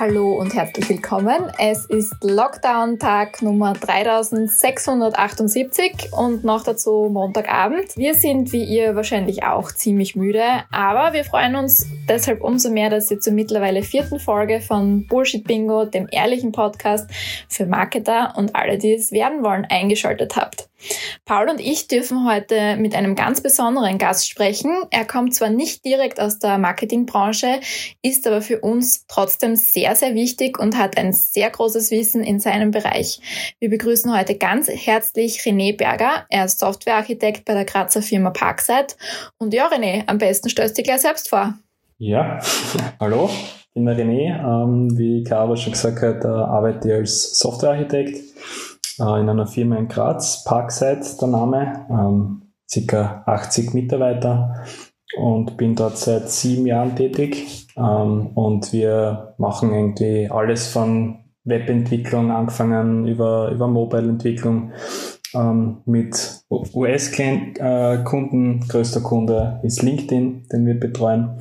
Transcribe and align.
Hallo 0.00 0.34
und 0.34 0.54
herzlich 0.54 0.88
willkommen. 0.90 1.50
Es 1.58 1.84
ist 1.86 2.14
Lockdown-Tag 2.22 3.42
Nummer 3.42 3.72
3678 3.72 6.12
und 6.12 6.44
noch 6.44 6.62
dazu 6.62 7.10
Montagabend. 7.12 7.96
Wir 7.96 8.14
sind 8.14 8.52
wie 8.52 8.62
ihr 8.62 8.94
wahrscheinlich 8.94 9.42
auch 9.42 9.72
ziemlich 9.72 10.14
müde, 10.14 10.44
aber 10.70 11.14
wir 11.14 11.24
freuen 11.24 11.56
uns 11.56 11.88
deshalb 12.08 12.44
umso 12.44 12.70
mehr, 12.70 12.90
dass 12.90 13.10
ihr 13.10 13.18
zur 13.18 13.32
mittlerweile 13.32 13.82
vierten 13.82 14.20
Folge 14.20 14.60
von 14.60 15.04
Bullshit 15.08 15.42
Bingo, 15.42 15.84
dem 15.84 16.06
ehrlichen 16.12 16.52
Podcast 16.52 17.10
für 17.48 17.66
Marketer 17.66 18.34
und 18.36 18.54
alle, 18.54 18.78
die 18.78 18.94
es 18.94 19.10
werden 19.10 19.42
wollen, 19.42 19.66
eingeschaltet 19.68 20.36
habt. 20.36 20.68
Paul 21.24 21.48
und 21.48 21.60
ich 21.60 21.88
dürfen 21.88 22.26
heute 22.26 22.76
mit 22.76 22.94
einem 22.94 23.14
ganz 23.14 23.40
besonderen 23.40 23.98
Gast 23.98 24.28
sprechen. 24.28 24.72
Er 24.90 25.04
kommt 25.04 25.34
zwar 25.34 25.50
nicht 25.50 25.84
direkt 25.84 26.20
aus 26.20 26.38
der 26.38 26.58
Marketingbranche, 26.58 27.60
ist 28.02 28.26
aber 28.26 28.40
für 28.40 28.60
uns 28.60 29.06
trotzdem 29.06 29.56
sehr, 29.56 29.94
sehr 29.94 30.14
wichtig 30.14 30.58
und 30.58 30.78
hat 30.78 30.96
ein 30.96 31.12
sehr 31.12 31.50
großes 31.50 31.90
Wissen 31.90 32.22
in 32.22 32.40
seinem 32.40 32.70
Bereich. 32.70 33.20
Wir 33.60 33.70
begrüßen 33.70 34.16
heute 34.16 34.36
ganz 34.36 34.68
herzlich 34.68 35.40
René 35.40 35.76
Berger. 35.76 36.26
Er 36.28 36.44
ist 36.44 36.60
Softwarearchitekt 36.60 37.44
bei 37.44 37.54
der 37.54 37.64
Grazer 37.64 38.02
Firma 38.02 38.30
Parkside. 38.30 38.94
Und 39.38 39.54
ja, 39.54 39.68
René, 39.68 40.04
am 40.06 40.18
besten 40.18 40.48
stellst 40.48 40.76
du 40.76 40.82
dich 40.82 40.88
gleich 40.88 41.02
selbst 41.02 41.28
vor. 41.28 41.54
Ja, 41.98 42.38
hallo, 43.00 43.28
ich 43.28 43.68
bin 43.74 43.84
der 43.84 43.96
René. 43.96 44.38
Ähm, 44.38 44.96
wie 44.96 45.24
Caro 45.24 45.56
schon 45.56 45.72
gesagt 45.72 46.00
hat, 46.00 46.24
äh, 46.24 46.28
arbeite 46.28 46.88
ich 46.88 46.94
als 46.94 47.38
Softwarearchitekt 47.38 48.18
äh, 49.00 49.20
in 49.20 49.28
einer 49.28 49.46
Firma 49.46 49.76
in 49.76 49.88
Graz, 49.88 50.44
Parkside 50.44 51.04
der 51.20 51.28
Name, 51.28 51.86
ähm, 51.90 52.42
circa 52.68 53.22
80 53.26 53.74
Mitarbeiter 53.74 54.64
und 55.16 55.56
bin 55.56 55.74
dort 55.74 55.98
seit 55.98 56.30
sieben 56.30 56.66
Jahren 56.66 56.94
tätig. 56.96 57.66
Ähm, 57.76 58.28
und 58.34 58.72
wir 58.72 59.34
machen 59.38 59.72
irgendwie 59.72 60.28
alles 60.30 60.68
von 60.68 61.24
Webentwicklung 61.44 62.30
angefangen 62.30 63.06
über, 63.06 63.50
über 63.50 63.68
Mobile-Entwicklung 63.68 64.72
ähm, 65.34 65.78
mit 65.86 66.42
US-Kunden. 66.50 68.60
Größter 68.68 69.00
Kunde 69.00 69.60
ist 69.62 69.82
LinkedIn, 69.82 70.46
den 70.52 70.66
wir 70.66 70.78
betreuen. 70.78 71.40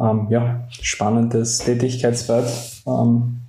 Ähm, 0.00 0.28
ja, 0.30 0.66
spannendes 0.70 1.58
Tätigkeitsfeld. 1.58 2.46
Ähm, 2.86 3.42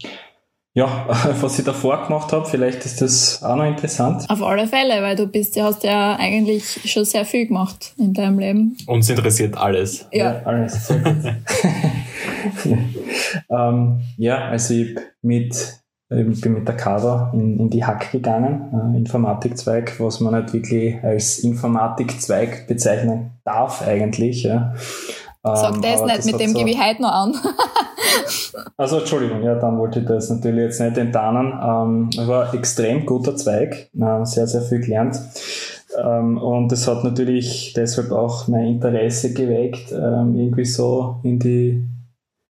ja, 0.75 1.07
was 1.41 1.57
ich 1.57 1.65
davor 1.65 2.05
gemacht 2.05 2.31
habe, 2.33 2.45
vielleicht 2.45 2.85
ist 2.85 3.01
das 3.01 3.41
auch 3.41 3.55
noch 3.55 3.65
interessant. 3.65 4.25
Auf 4.29 4.43
alle 4.43 4.67
Fälle, 4.67 5.01
weil 5.01 5.15
du 5.15 5.25
bist, 5.25 5.55
du 5.55 5.63
hast 5.63 5.83
ja 5.85 6.17
eigentlich 6.17 6.81
schon 6.85 7.05
sehr 7.05 7.23
viel 7.23 7.47
gemacht 7.47 7.93
in 7.97 8.13
deinem 8.13 8.37
Leben. 8.37 8.77
Uns 8.85 9.09
interessiert 9.09 9.57
alles. 9.57 10.05
Ja, 10.11 10.33
ja 10.33 10.41
alles. 10.43 10.89
ähm, 13.49 14.01
ja, 14.17 14.49
also 14.49 14.73
ich 14.73 14.97
mit, 15.21 15.79
ich 16.09 16.41
bin 16.41 16.53
mit 16.53 16.67
der 16.67 16.75
Kader 16.75 17.31
in, 17.33 17.57
in 17.57 17.69
die 17.69 17.85
Hack 17.85 18.11
gegangen, 18.11 18.93
äh, 18.93 18.97
Informatikzweig, 18.97 19.97
was 20.01 20.19
man 20.19 20.41
nicht 20.41 20.53
wirklich 20.53 21.01
als 21.01 21.39
Informatikzweig 21.39 22.67
bezeichnen 22.67 23.31
darf 23.45 23.81
eigentlich. 23.81 24.43
Ja. 24.43 24.75
Sag 25.53 25.75
ähm, 25.75 25.81
das 25.81 26.01
nicht, 26.01 26.17
das 26.17 26.25
mit 26.25 26.39
dem 26.39 26.51
so 26.51 26.57
gebe 26.57 26.71
ich 26.71 26.81
heute 26.81 27.03
noch 27.03 27.11
an. 27.11 27.35
also 28.77 28.97
Entschuldigung, 28.97 29.43
ja, 29.43 29.55
dann 29.55 29.77
wollte 29.77 29.99
ich 29.99 30.05
das 30.07 30.29
natürlich 30.31 30.61
jetzt 30.61 30.81
nicht 30.81 30.97
enttarnen. 30.97 31.53
Ähm, 32.17 32.27
war 32.27 32.51
extrem 32.53 33.05
guter 33.05 33.35
Zweig, 33.35 33.89
äh, 33.93 34.25
sehr, 34.25 34.47
sehr 34.47 34.61
viel 34.61 34.79
gelernt. 34.79 35.19
Ähm, 36.03 36.39
und 36.39 36.71
es 36.71 36.87
hat 36.87 37.03
natürlich 37.03 37.73
deshalb 37.73 38.11
auch 38.11 38.47
mein 38.47 38.65
Interesse 38.65 39.33
geweckt, 39.33 39.91
ähm, 39.91 40.35
irgendwie 40.35 40.65
so 40.65 41.17
in 41.21 41.37
die 41.37 41.85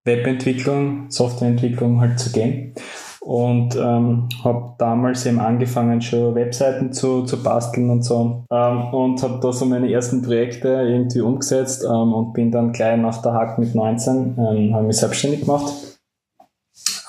Webentwicklung, 0.05 1.11
Softwareentwicklung 1.11 2.01
halt 2.01 2.19
zu 2.19 2.31
gehen 2.31 2.75
und 3.23 3.77
ähm, 3.77 4.29
habe 4.43 4.75
damals 4.79 5.25
eben 5.27 5.39
angefangen, 5.39 6.03
schon 6.03 6.35
Webseiten 6.35 6.93
zu, 6.93 7.23
zu 7.23 7.41
basteln 7.41 7.89
und 7.89 8.03
so 8.03 8.45
ähm, 8.51 8.93
und 8.93 9.23
habe 9.23 9.39
da 9.41 9.53
so 9.53 9.65
meine 9.65 9.93
ersten 9.93 10.23
Projekte 10.23 10.69
irgendwie 10.69 11.21
umgesetzt 11.21 11.85
ähm, 11.85 12.13
und 12.13 12.33
bin 12.33 12.51
dann 12.51 12.73
gleich 12.73 12.99
nach 12.99 13.23
der 13.23 13.35
Hack 13.35 13.59
mit 13.61 13.77
19, 13.77 14.37
ähm, 14.39 14.75
habe 14.75 14.87
mich 14.87 14.97
selbstständig 14.97 15.43
gemacht, 15.43 15.73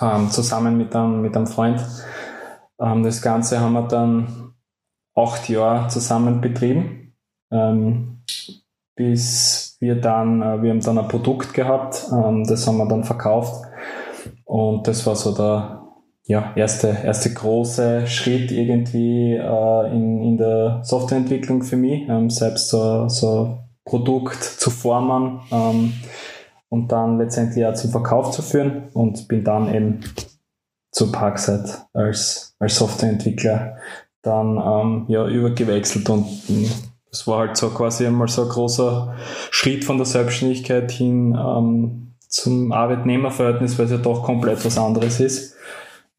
ähm, 0.01 0.29
zusammen 0.29 0.77
mit 0.77 0.95
einem, 0.95 1.23
mit 1.23 1.35
einem 1.35 1.47
Freund. 1.47 1.83
Ähm, 2.79 3.01
das 3.01 3.19
Ganze 3.19 3.59
haben 3.59 3.73
wir 3.73 3.87
dann 3.87 4.53
acht 5.15 5.49
Jahre 5.49 5.87
zusammen 5.87 6.41
betrieben, 6.41 7.15
ähm, 7.51 8.21
bis 8.95 9.77
wir 9.79 9.99
dann, 9.99 10.43
äh, 10.43 10.61
wir 10.61 10.69
haben 10.69 10.81
dann 10.81 10.99
ein 10.99 11.07
Produkt 11.07 11.55
gehabt, 11.55 12.05
ähm, 12.11 12.43
das 12.43 12.67
haben 12.67 12.77
wir 12.77 12.87
dann 12.87 13.03
verkauft 13.03 13.65
und 14.45 14.87
das 14.87 15.07
war 15.07 15.15
so 15.15 15.33
der 15.33 15.82
ja, 16.25 16.53
erste, 16.55 16.87
erste 17.03 17.33
große 17.33 18.07
Schritt 18.07 18.51
irgendwie 18.51 19.33
äh, 19.33 19.91
in, 19.91 20.21
in 20.21 20.37
der 20.37 20.81
Softwareentwicklung 20.83 21.63
für 21.63 21.75
mich, 21.75 22.07
ähm, 22.07 22.29
selbst 22.29 22.69
so, 22.69 23.09
so 23.09 23.57
Produkt 23.83 24.41
zu 24.43 24.69
formen 24.69 25.41
ähm, 25.51 25.93
und 26.69 26.91
dann 26.91 27.17
letztendlich 27.17 27.65
auch 27.65 27.73
zum 27.73 27.91
Verkauf 27.91 28.31
zu 28.31 28.41
führen. 28.41 28.89
Und 28.93 29.27
bin 29.27 29.43
dann 29.43 29.73
eben 29.73 29.99
zu 30.91 31.11
Parkside 31.11 31.69
als, 31.93 32.55
als 32.59 32.77
Softwareentwickler 32.77 33.77
dann 34.21 34.57
ähm, 34.57 35.05
ja, 35.09 35.27
übergewechselt. 35.27 36.09
Und 36.09 36.25
das 37.09 37.27
war 37.27 37.39
halt 37.39 37.57
so 37.57 37.69
quasi 37.69 38.07
einmal 38.07 38.29
so 38.29 38.43
ein 38.43 38.49
großer 38.49 39.13
Schritt 39.51 39.83
von 39.83 39.97
der 39.97 40.05
Selbstständigkeit 40.05 40.89
hin 40.91 41.37
ähm, 41.37 42.13
zum 42.29 42.71
Arbeitnehmerverhältnis, 42.71 43.77
weil 43.77 43.85
es 43.85 43.91
ja 43.91 43.97
doch 43.97 44.23
komplett 44.23 44.63
was 44.63 44.77
anderes 44.77 45.19
ist. 45.19 45.55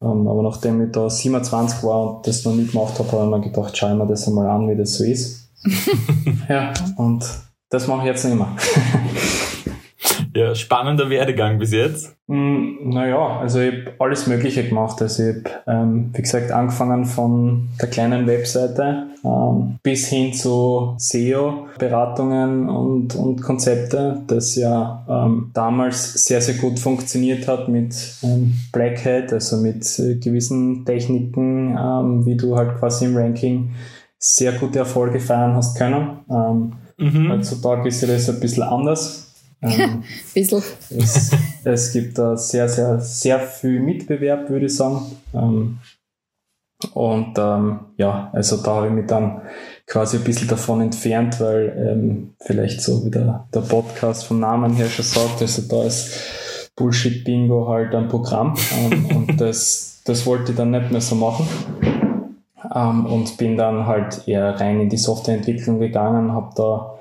Ähm, 0.01 0.27
aber 0.27 0.43
nachdem 0.43 0.83
ich 0.83 0.91
da 0.91 1.09
27 1.09 1.83
war 1.83 2.17
und 2.17 2.27
das 2.27 2.43
noch 2.43 2.53
nie 2.53 2.65
gemacht 2.65 2.99
habe, 2.99 3.11
habe 3.11 3.23
ich 3.23 3.29
mir 3.29 3.41
gedacht, 3.41 3.77
schau 3.77 3.95
mir 3.95 4.07
das 4.07 4.27
einmal 4.27 4.47
an, 4.47 4.69
wie 4.69 4.75
das 4.75 4.95
so 4.95 5.03
ist. 5.03 5.49
ja, 6.49 6.73
und 6.97 7.25
das 7.69 7.87
mache 7.87 8.01
ich 8.01 8.07
jetzt 8.07 8.25
nicht 8.25 8.35
mehr. 8.35 8.55
Ja, 10.35 10.53
spannender 10.53 11.09
Werdegang 11.09 11.59
bis 11.59 11.71
jetzt. 11.71 12.13
Mm, 12.27 12.89
naja, 12.89 13.39
also 13.39 13.61
ich 13.61 13.71
habe 13.71 13.93
alles 13.99 14.27
Mögliche 14.27 14.67
gemacht. 14.67 15.01
Also 15.01 15.23
ich 15.23 15.35
habe, 15.37 15.61
ähm, 15.65 16.09
wie 16.13 16.21
gesagt, 16.21 16.51
angefangen 16.51 17.05
von 17.05 17.69
der 17.81 17.89
kleinen 17.89 18.27
Webseite 18.27 19.07
ähm, 19.23 19.79
bis 19.81 20.09
hin 20.09 20.33
zu 20.33 20.95
SEO-Beratungen 20.97 22.67
und, 22.67 23.15
und 23.15 23.41
Konzepte, 23.41 24.23
das 24.27 24.57
ja 24.57 25.05
ähm, 25.07 25.51
damals 25.53 26.25
sehr, 26.25 26.41
sehr 26.41 26.55
gut 26.55 26.79
funktioniert 26.79 27.47
hat 27.47 27.69
mit 27.69 27.95
ähm, 28.21 28.55
Black 28.73 29.05
Hat, 29.05 29.31
also 29.31 29.55
mit 29.55 29.87
äh, 29.99 30.15
gewissen 30.15 30.83
Techniken, 30.83 31.77
ähm, 31.79 32.25
wie 32.25 32.35
du 32.35 32.57
halt 32.57 32.77
quasi 32.77 33.05
im 33.05 33.15
Ranking 33.15 33.69
sehr 34.19 34.51
gute 34.51 34.79
Erfolge 34.79 35.21
feiern 35.21 35.55
hast 35.55 35.77
können. 35.77 36.19
Ähm, 36.29 36.73
mhm. 36.97 37.31
Heutzutage 37.31 37.87
ist 37.87 38.01
ja 38.01 38.09
das 38.09 38.29
ein 38.29 38.41
bisschen 38.41 38.63
anders. 38.63 39.24
Ähm, 39.61 40.03
bisschen. 40.33 40.63
Es, 40.89 41.31
es, 41.63 41.93
gibt 41.93 42.17
da 42.17 42.37
sehr, 42.37 42.67
sehr, 42.69 42.99
sehr 42.99 43.39
viel 43.39 43.79
Mitbewerb, 43.79 44.49
würde 44.49 44.65
ich 44.65 44.75
sagen. 44.75 45.05
Ähm, 45.33 45.79
und 46.93 47.37
ähm, 47.37 47.79
ja, 47.97 48.29
also 48.33 48.57
da 48.57 48.75
habe 48.75 48.87
ich 48.87 48.93
mich 48.93 49.07
dann 49.07 49.41
quasi 49.87 50.17
ein 50.17 50.23
bisschen 50.23 50.47
davon 50.47 50.81
entfernt, 50.81 51.39
weil 51.39 51.73
ähm, 51.77 52.33
vielleicht 52.41 52.81
so 52.81 53.05
wie 53.05 53.11
der, 53.11 53.47
der 53.53 53.61
Podcast 53.61 54.25
vom 54.25 54.39
Namen 54.39 54.73
her 54.73 54.89
schon 54.89 55.05
sagt, 55.05 55.41
also 55.41 55.61
da 55.63 55.85
ist 55.85 56.71
Bullshit 56.75 57.23
Bingo 57.23 57.67
halt 57.69 57.95
ein 57.95 58.09
Programm 58.09 58.55
ähm, 58.77 59.05
und 59.15 59.37
das, 59.41 60.01
das 60.05 60.25
wollte 60.25 60.51
ich 60.51 60.57
dann 60.57 60.71
nicht 60.71 60.91
mehr 60.91 61.01
so 61.01 61.15
machen. 61.15 61.47
Ähm, 62.73 63.05
und 63.05 63.37
bin 63.37 63.57
dann 63.57 63.85
halt 63.85 64.27
eher 64.27 64.59
rein 64.59 64.81
in 64.81 64.89
die 64.89 64.97
Softwareentwicklung 64.97 65.79
gegangen, 65.79 66.33
habe 66.33 66.51
da 66.55 66.95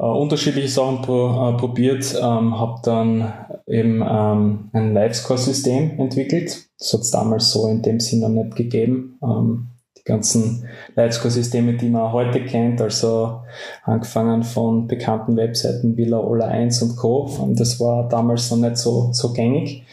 äh, 0.00 0.04
unterschiedliche 0.04 0.68
Sachen 0.68 1.02
pro, 1.02 1.28
äh, 1.28 1.58
probiert, 1.58 2.14
ähm, 2.18 2.58
habe 2.58 2.80
dann 2.82 3.34
eben 3.66 4.02
ähm, 4.02 4.70
ein 4.72 4.94
Livescore-System 4.94 5.98
entwickelt. 5.98 6.68
Das 6.78 6.94
hat 6.94 7.00
es 7.02 7.10
damals 7.10 7.50
so 7.50 7.68
in 7.68 7.82
dem 7.82 8.00
Sinne 8.00 8.30
noch 8.30 8.44
nicht 8.44 8.56
gegeben. 8.56 9.18
Ähm, 9.22 9.68
die 9.98 10.04
ganzen 10.04 10.66
Livescore-Systeme, 10.96 11.74
die 11.74 11.90
man 11.90 12.12
heute 12.12 12.42
kennt, 12.46 12.80
also 12.80 13.42
angefangen 13.82 14.42
von 14.42 14.86
bekannten 14.86 15.36
Webseiten 15.36 15.94
wie 15.98 16.06
Laola 16.06 16.46
1 16.46 16.80
und 16.82 16.96
Co. 16.96 17.30
Ähm, 17.42 17.54
das 17.54 17.78
war 17.78 18.08
damals 18.08 18.50
noch 18.50 18.58
nicht 18.58 18.78
so, 18.78 19.10
so 19.12 19.34
gängig. 19.34 19.84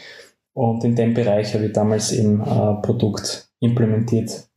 Und 0.54 0.82
in 0.84 0.96
dem 0.96 1.12
Bereich 1.12 1.54
habe 1.54 1.66
ich 1.66 1.72
damals 1.72 2.12
eben 2.12 2.42
ein 2.42 2.82
Produkt 2.82 3.48
implementiert. 3.60 4.47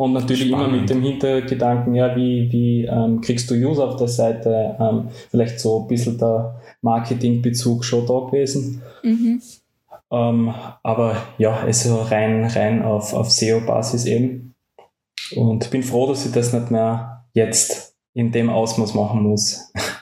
Und 0.00 0.14
natürlich 0.14 0.48
Spannend. 0.48 0.68
immer 0.68 0.80
mit 0.80 0.88
dem 0.88 1.02
Hintergedanken, 1.02 1.94
ja, 1.94 2.16
wie, 2.16 2.50
wie 2.50 2.86
ähm, 2.86 3.20
kriegst 3.20 3.50
du 3.50 3.54
User 3.54 3.86
auf 3.86 3.96
der 3.96 4.08
Seite? 4.08 4.74
Ähm, 4.80 5.08
vielleicht 5.30 5.60
so 5.60 5.82
ein 5.82 5.88
bisschen 5.88 6.16
der 6.16 6.58
Marketingbezug 6.80 7.84
schon 7.84 8.06
da 8.06 8.20
gewesen. 8.20 8.80
Mhm. 9.02 9.42
Ähm, 10.10 10.54
aber 10.82 11.16
ja, 11.36 11.54
also 11.54 12.00
rein, 12.00 12.46
rein 12.46 12.82
auf, 12.82 13.12
auf 13.12 13.30
SEO-Basis 13.30 14.06
eben. 14.06 14.54
Und 15.36 15.70
bin 15.70 15.82
froh, 15.82 16.06
dass 16.06 16.24
ich 16.24 16.32
das 16.32 16.54
nicht 16.54 16.70
mehr 16.70 17.26
jetzt 17.34 17.94
in 18.14 18.32
dem 18.32 18.48
Ausmaß 18.48 18.94
machen 18.94 19.22
muss. 19.22 19.70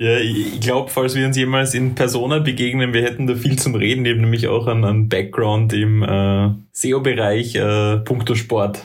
Ja, 0.00 0.16
ich, 0.16 0.60
glaube, 0.60 0.90
falls 0.90 1.14
wir 1.14 1.26
uns 1.26 1.36
jemals 1.36 1.74
in 1.74 1.94
Persona 1.94 2.38
begegnen, 2.38 2.94
wir 2.94 3.02
hätten 3.02 3.26
da 3.26 3.34
viel 3.34 3.58
zum 3.58 3.74
Reden, 3.74 4.06
eben 4.06 4.22
nämlich 4.22 4.48
auch 4.48 4.66
an, 4.66 4.82
an 4.82 5.10
Background 5.10 5.74
im 5.74 6.02
äh, 6.02 6.48
SEO-Bereich 6.72 7.54
äh, 7.56 7.98
puncto 7.98 8.34
Sport. 8.34 8.78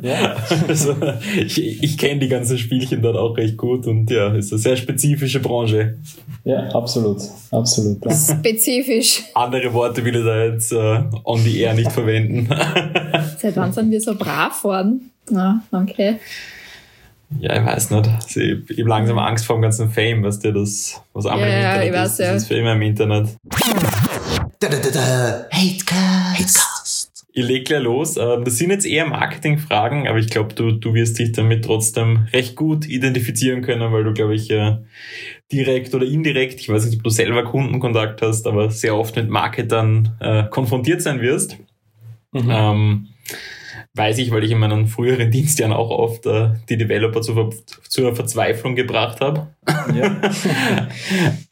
Ja. 0.00 0.36
also, 0.68 0.96
ich, 1.36 1.82
ich 1.82 1.98
kenne 1.98 2.20
die 2.20 2.28
ganzen 2.28 2.56
Spielchen 2.56 3.02
dort 3.02 3.16
auch 3.16 3.36
recht 3.36 3.58
gut 3.58 3.86
und 3.86 4.10
ja, 4.10 4.34
ist 4.34 4.50
eine 4.50 4.58
sehr 4.58 4.76
spezifische 4.76 5.40
Branche. 5.40 5.98
Ja, 6.44 6.68
absolut, 6.68 7.20
absolut. 7.50 8.02
Ja. 8.06 8.16
Spezifisch. 8.16 9.24
Andere 9.34 9.74
Worte 9.74 10.02
will 10.02 10.16
ich 10.16 10.24
da 10.24 10.44
jetzt 10.44 10.72
äh, 10.72 11.02
on 11.24 11.40
the 11.40 11.60
air 11.60 11.74
nicht 11.74 11.92
verwenden. 11.92 12.48
Seit 13.38 13.54
wann 13.56 13.74
sind 13.74 13.90
wir 13.90 14.00
so 14.00 14.14
brav 14.14 14.64
worden? 14.64 15.10
Ja, 15.30 15.60
okay. 15.72 16.16
Ja, 17.40 17.60
ich 17.60 17.66
weiß 17.66 17.90
nicht. 17.90 18.08
Ich, 18.28 18.36
ich 18.70 18.78
habe 18.78 18.88
langsam 18.88 19.18
Angst 19.18 19.44
vor 19.44 19.56
dem 19.56 19.62
ganzen 19.62 19.90
Fame, 19.90 20.22
weißt 20.22 20.44
du, 20.44 20.52
das, 20.52 21.02
was 21.12 21.26
einmal 21.26 21.48
Ja, 21.48 21.56
im 21.56 21.62
ja, 21.62 21.68
Internet 21.72 21.86
ich 21.88 21.94
weiß, 21.94 22.10
ist, 22.12 22.18
ja. 22.18 22.32
das 22.32 22.42
ist 22.42 22.48
für 22.48 22.54
immer 22.54 22.72
im 22.72 22.82
Internet. 22.82 23.36
Da, 24.60 24.68
da, 24.68 24.76
da, 24.76 24.90
da. 24.90 25.46
Hatecast. 25.50 26.38
Hatecast. 26.38 27.24
Ich 27.32 27.44
leg 27.46 27.66
gleich 27.66 27.82
los. 27.82 28.16
Ähm, 28.16 28.44
Das 28.44 28.56
sind 28.56 28.70
jetzt 28.70 28.86
eher 28.86 29.06
Marketingfragen, 29.06 30.08
aber 30.08 30.18
ich 30.18 30.28
glaube, 30.28 30.54
du, 30.54 30.72
du 30.72 30.94
wirst 30.94 31.18
dich 31.18 31.32
damit 31.32 31.64
trotzdem 31.66 32.26
recht 32.32 32.56
gut 32.56 32.88
identifizieren 32.88 33.60
können, 33.62 33.92
weil 33.92 34.02
du, 34.04 34.12
glaube 34.12 34.34
ich, 34.34 34.50
äh, 34.50 34.78
direkt 35.52 35.94
oder 35.94 36.06
indirekt, 36.06 36.60
ich 36.60 36.68
weiß 36.68 36.86
nicht, 36.86 36.96
ob 36.96 37.04
du 37.04 37.10
selber 37.10 37.44
Kundenkontakt 37.44 38.22
hast, 38.22 38.46
aber 38.46 38.70
sehr 38.70 38.96
oft 38.96 39.14
mit 39.16 39.28
Marketern 39.28 40.16
äh, 40.20 40.44
konfrontiert 40.50 41.02
sein 41.02 41.20
wirst. 41.20 41.58
Mhm. 42.32 42.50
Ähm, 42.50 43.06
weiß 43.98 44.18
ich, 44.18 44.30
weil 44.30 44.44
ich 44.44 44.52
in 44.52 44.58
meinen 44.58 44.86
früheren 44.86 45.30
Dienstjahren 45.30 45.74
auch 45.74 45.90
oft 45.90 46.24
äh, 46.26 46.50
die 46.68 46.76
Developer 46.76 47.20
zur, 47.20 47.34
Ver 47.34 47.50
zur 47.88 48.14
Verzweiflung 48.14 48.76
gebracht 48.76 49.20
habe. 49.20 49.48
Ja. 49.94 50.16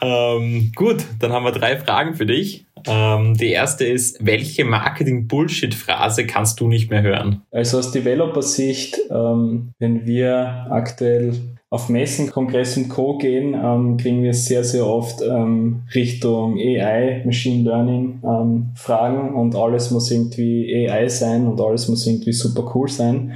Ähm, 0.01 0.73
gut, 0.75 1.05
dann 1.19 1.33
haben 1.33 1.45
wir 1.45 1.53
drei 1.53 1.79
Fragen 1.79 2.15
für 2.15 2.27
dich. 2.27 2.66
Ähm, 2.87 3.35
die 3.35 3.51
erste 3.51 3.85
ist, 3.85 4.25
welche 4.25 4.65
Marketing-Bullshit-Phrase 4.65 6.27
kannst 6.27 6.61
du 6.61 6.69
nicht 6.69 6.91
mehr 6.91 7.03
hören? 7.03 7.43
Also 7.51 7.79
aus 7.79 7.93
Developer-Sicht, 7.93 8.99
ähm, 9.11 9.73
wenn 9.79 10.07
wir 10.07 10.67
aktuell 10.71 11.35
auf 11.69 11.89
Messen, 11.89 12.31
Kongress 12.31 12.77
und 12.77 12.89
Co. 12.89 13.19
gehen, 13.19 13.55
ähm, 13.55 13.97
kriegen 13.97 14.23
wir 14.23 14.35
sehr, 14.35 14.63
sehr 14.63 14.87
oft 14.87 15.21
ähm, 15.21 15.83
Richtung 15.95 16.59
AI, 16.59 17.23
Machine 17.25 17.65
Learning 17.65 18.23
ähm, 18.25 18.71
Fragen 18.77 19.35
und 19.35 19.57
alles 19.57 19.91
muss 19.91 20.11
irgendwie 20.11 20.89
AI 20.89 21.09
sein 21.09 21.47
und 21.47 21.61
alles 21.61 21.89
muss 21.89 22.07
irgendwie 22.07 22.33
super 22.33 22.71
cool 22.75 22.89
sein. 22.89 23.35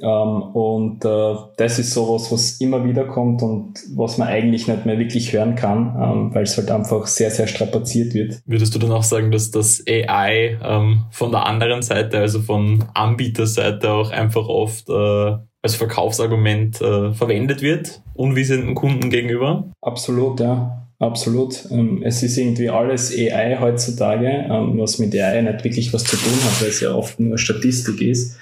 Ähm, 0.00 0.42
und 0.54 1.04
äh, 1.04 1.34
das 1.56 1.78
ist 1.78 1.92
sowas, 1.92 2.30
was 2.32 2.60
immer 2.60 2.84
wieder 2.84 3.04
kommt 3.04 3.42
und 3.42 3.74
was 3.94 4.18
man 4.18 4.28
eigentlich 4.28 4.66
nicht 4.66 4.86
mehr 4.86 4.98
wirklich 4.98 5.32
hören 5.32 5.54
kann, 5.54 5.96
ähm, 6.00 6.34
weil 6.34 6.42
es 6.42 6.56
halt 6.56 6.70
einfach 6.70 7.06
sehr, 7.06 7.30
sehr 7.30 7.46
strapaziert 7.46 8.14
wird. 8.14 8.40
Würdest 8.46 8.74
du 8.74 8.78
dann 8.78 8.92
auch 8.92 9.02
sagen, 9.02 9.30
dass 9.30 9.50
das 9.50 9.82
AI 9.88 10.58
ähm, 10.62 11.04
von 11.10 11.30
der 11.30 11.46
anderen 11.46 11.82
Seite, 11.82 12.18
also 12.18 12.40
von 12.40 12.84
Anbieterseite 12.94 13.90
auch 13.90 14.10
einfach 14.10 14.48
oft 14.48 14.88
äh, 14.88 15.36
als 15.62 15.76
Verkaufsargument 15.76 16.80
äh, 16.80 17.12
verwendet 17.14 17.62
wird, 17.62 18.02
unwissenden 18.14 18.74
Kunden 18.74 19.10
gegenüber? 19.10 19.70
Absolut, 19.80 20.40
ja. 20.40 20.80
Absolut. 21.00 21.68
Es 22.04 22.22
ist 22.22 22.38
irgendwie 22.38 22.70
alles 22.70 23.12
AI 23.12 23.58
heutzutage, 23.60 24.46
was 24.48 25.00
mit 25.00 25.14
AI 25.14 25.42
nicht 25.42 25.64
wirklich 25.64 25.92
was 25.92 26.04
zu 26.04 26.16
tun 26.16 26.32
hat, 26.44 26.62
weil 26.62 26.68
es 26.68 26.80
ja 26.80 26.94
oft 26.94 27.18
nur 27.18 27.36
Statistik 27.36 28.00
ist. 28.00 28.38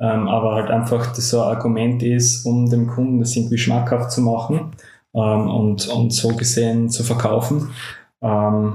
Ähm, 0.00 0.28
Aber 0.28 0.54
halt 0.54 0.70
einfach 0.70 1.14
das 1.14 1.30
so 1.30 1.42
ein 1.42 1.48
Argument 1.56 2.02
ist, 2.02 2.44
um 2.46 2.70
dem 2.70 2.86
Kunden 2.86 3.20
das 3.20 3.36
irgendwie 3.36 3.58
schmackhaft 3.58 4.12
zu 4.12 4.20
machen 4.20 4.72
ähm, 5.14 5.48
und, 5.48 5.88
und 5.88 6.12
so 6.12 6.36
gesehen 6.36 6.88
zu 6.88 7.02
verkaufen. 7.02 7.70
Ähm, 8.22 8.74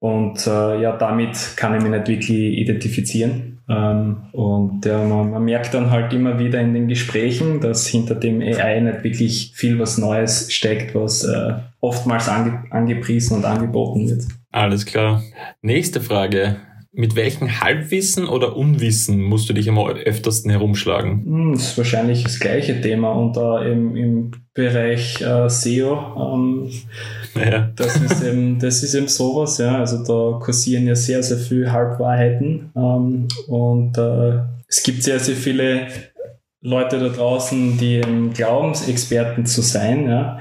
Und 0.00 0.46
äh, 0.46 0.82
ja, 0.82 0.96
damit 0.98 1.56
kann 1.56 1.74
ich 1.74 1.82
mich 1.82 1.90
nicht 1.90 2.08
wirklich 2.08 2.58
identifizieren. 2.58 3.62
Ähm, 3.70 4.16
und 4.32 4.84
ja, 4.84 5.02
man, 5.02 5.30
man 5.30 5.42
merkt 5.42 5.72
dann 5.72 5.90
halt 5.90 6.12
immer 6.12 6.38
wieder 6.38 6.60
in 6.60 6.74
den 6.74 6.88
Gesprächen, 6.88 7.60
dass 7.62 7.86
hinter 7.86 8.14
dem 8.14 8.42
AI 8.42 8.80
nicht 8.80 9.02
wirklich 9.02 9.52
viel 9.54 9.78
was 9.78 9.96
Neues 9.96 10.52
steckt, 10.52 10.94
was 10.94 11.24
äh, 11.24 11.54
oftmals 11.80 12.28
ange 12.28 12.64
angepriesen 12.70 13.38
und 13.38 13.46
angeboten 13.46 14.10
wird. 14.10 14.24
Alles 14.50 14.84
klar. 14.84 15.22
Nächste 15.62 16.02
Frage. 16.02 16.56
Mit 16.96 17.16
welchem 17.16 17.60
Halbwissen 17.60 18.28
oder 18.28 18.56
Unwissen 18.56 19.20
musst 19.20 19.48
du 19.48 19.52
dich 19.52 19.68
am 19.68 19.78
öftersten 19.78 20.50
herumschlagen? 20.50 21.24
Hm, 21.24 21.52
Das 21.54 21.62
ist 21.70 21.78
wahrscheinlich 21.78 22.22
das 22.22 22.38
gleiche 22.38 22.80
Thema 22.80 23.10
und 23.12 23.36
da 23.36 23.64
im, 23.64 23.96
im 23.96 24.30
Bereich 24.54 25.20
äh, 25.20 25.48
SEO, 25.48 25.98
ähm, 26.34 26.70
Ja. 27.34 27.70
das 27.74 27.96
ist 27.96 28.22
eben, 28.22 28.58
das 28.60 28.84
ist 28.84 28.94
eben 28.94 29.08
sowas, 29.08 29.58
ja. 29.58 29.78
Also 29.78 30.04
da 30.04 30.38
kursieren 30.38 30.86
ja 30.86 30.94
sehr, 30.94 31.22
sehr 31.24 31.38
viele 31.38 31.72
Halbwahrheiten 31.72 32.70
ähm, 32.76 33.26
und 33.48 33.98
äh, 33.98 34.38
es 34.68 34.82
gibt 34.84 35.02
sehr, 35.02 35.18
sehr 35.18 35.36
viele 35.36 35.88
Leute 36.60 36.98
da 37.00 37.08
draußen, 37.08 37.76
die 37.76 37.96
eben 37.96 38.32
glauben, 38.32 38.72
Experten 38.88 39.46
zu 39.46 39.62
sein, 39.62 40.06
ja. 40.08 40.38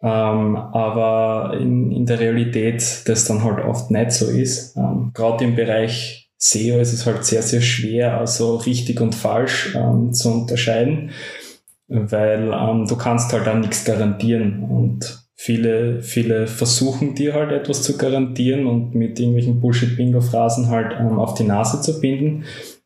Ähm, 0.00 0.56
aber 0.56 1.58
in, 1.58 1.90
in 1.90 2.06
der 2.06 2.20
Realität 2.20 3.02
das 3.06 3.24
dann 3.24 3.42
halt 3.42 3.64
oft 3.64 3.90
nicht 3.90 4.12
so 4.12 4.26
ist. 4.26 4.76
Ähm, 4.76 5.10
Gerade 5.12 5.44
im 5.44 5.56
Bereich 5.56 6.30
SEO 6.38 6.78
ist 6.78 6.92
es 6.92 7.04
halt 7.04 7.24
sehr, 7.24 7.42
sehr 7.42 7.60
schwer, 7.60 8.18
also 8.18 8.56
richtig 8.56 9.00
und 9.00 9.14
falsch 9.14 9.74
ähm, 9.74 10.12
zu 10.12 10.32
unterscheiden, 10.32 11.10
weil 11.88 12.52
ähm, 12.52 12.86
du 12.86 12.96
kannst 12.96 13.32
halt 13.32 13.48
auch 13.48 13.56
nichts 13.56 13.84
garantieren 13.84 14.62
und 14.62 15.18
viele, 15.34 16.00
viele 16.02 16.46
versuchen 16.46 17.16
dir 17.16 17.34
halt 17.34 17.50
etwas 17.50 17.82
zu 17.82 17.96
garantieren 17.96 18.66
und 18.66 18.94
mit 18.94 19.18
irgendwelchen 19.18 19.60
Bullshit-Bingo-Phrasen 19.60 20.68
halt 20.68 20.94
ähm, 21.00 21.18
auf 21.18 21.34
die 21.34 21.44
Nase 21.44 21.80
zu 21.80 22.00
binden 22.00 22.44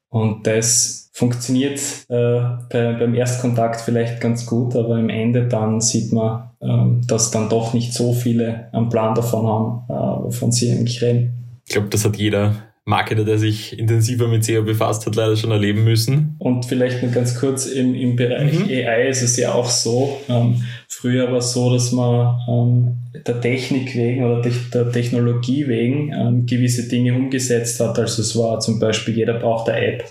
und 0.09 0.47
das 0.47 1.02
funktioniert 1.13 1.79
äh, 2.09 2.41
bei, 2.71 2.95
beim 2.99 3.15
Erstkontakt 3.15 3.83
vielleicht 3.83 4.21
ganz 4.21 4.47
gut, 4.47 4.75
aber 4.75 4.97
am 4.97 5.11
Ende 5.11 5.47
dann 5.47 5.81
sieht 5.81 6.13
man, 6.13 6.51
ähm, 6.63 7.03
dass 7.07 7.31
dann 7.31 7.51
doch 7.51 7.75
nicht 7.75 7.93
so 7.93 8.15
viele 8.15 8.69
einen 8.73 8.89
Plan 8.89 9.15
davon 9.15 9.47
haben, 9.47 9.83
äh, 9.89 10.25
wovon 10.25 10.51
sie 10.51 10.73
eigentlich 10.73 11.03
reden. 11.03 11.61
Ich 11.67 11.75
glaube, 11.75 11.89
das 11.89 12.05
hat 12.05 12.17
jeder 12.17 12.55
Marketer, 12.85 13.25
der 13.25 13.39
sich 13.39 13.79
intensiver 13.79 14.27
mit 14.27 14.43
SEO 14.43 14.65
befasst 14.65 15.07
hat, 15.07 15.15
leider 15.15 15.37
schon 15.37 15.53
erleben 15.53 15.85
müssen. 15.85 16.35
Und 16.39 16.65
vielleicht 16.65 17.03
nur 17.03 17.13
ganz 17.13 17.39
kurz 17.39 17.67
im, 17.67 17.95
im 17.95 18.17
Bereich 18.17 18.59
Mhm. 18.59 18.71
AI 18.71 19.09
ist 19.09 19.23
es 19.23 19.37
ja 19.37 19.53
auch 19.53 19.69
so. 19.71 20.19
Ähm, 20.29 20.63
früher 20.89 21.31
war 21.31 21.39
es 21.39 21.53
so, 21.53 21.73
dass 21.73 21.93
man 21.93 22.41
ähm, 22.49 22.97
der 23.25 23.41
Technik 23.41 23.95
wegen 23.95 24.25
oder 24.25 24.43
der 24.75 24.91
Technologie 24.91 25.69
wegen 25.69 26.13
ähm, 26.13 26.47
gewisse 26.47 26.89
Dinge 26.89 27.15
umgesetzt 27.15 27.79
hat. 27.79 27.99
Also 27.99 28.23
es 28.23 28.37
war 28.37 28.59
zum 28.59 28.81
Beispiel, 28.81 29.17
jeder 29.17 29.35
braucht 29.35 29.69
eine 29.69 29.87
App, 29.87 30.05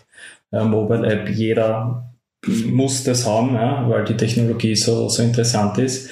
eine 0.51 0.65
Mobile 0.65 1.07
App, 1.07 1.29
jeder 1.29 2.11
muss 2.65 3.03
das 3.03 3.27
haben, 3.27 3.55
ja, 3.55 3.87
weil 3.89 4.03
die 4.05 4.17
Technologie 4.17 4.75
so, 4.75 5.07
so 5.09 5.21
interessant 5.21 5.77
ist. 5.77 6.09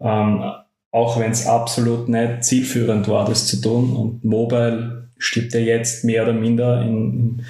Ähm, 0.00 0.42
auch 0.90 1.18
wenn 1.18 1.32
es 1.32 1.46
absolut 1.46 2.08
nicht 2.08 2.44
zielführend 2.44 3.08
war, 3.08 3.24
das 3.24 3.46
zu 3.46 3.60
tun. 3.60 3.96
Und 3.96 4.24
Mobile 4.24 5.01
stirbt 5.22 5.54
ja 5.54 5.60
jetzt 5.60 6.04
mehr 6.04 6.24
oder 6.24 6.32
minder 6.32 6.82
in, 6.82 7.12
in 7.12 7.42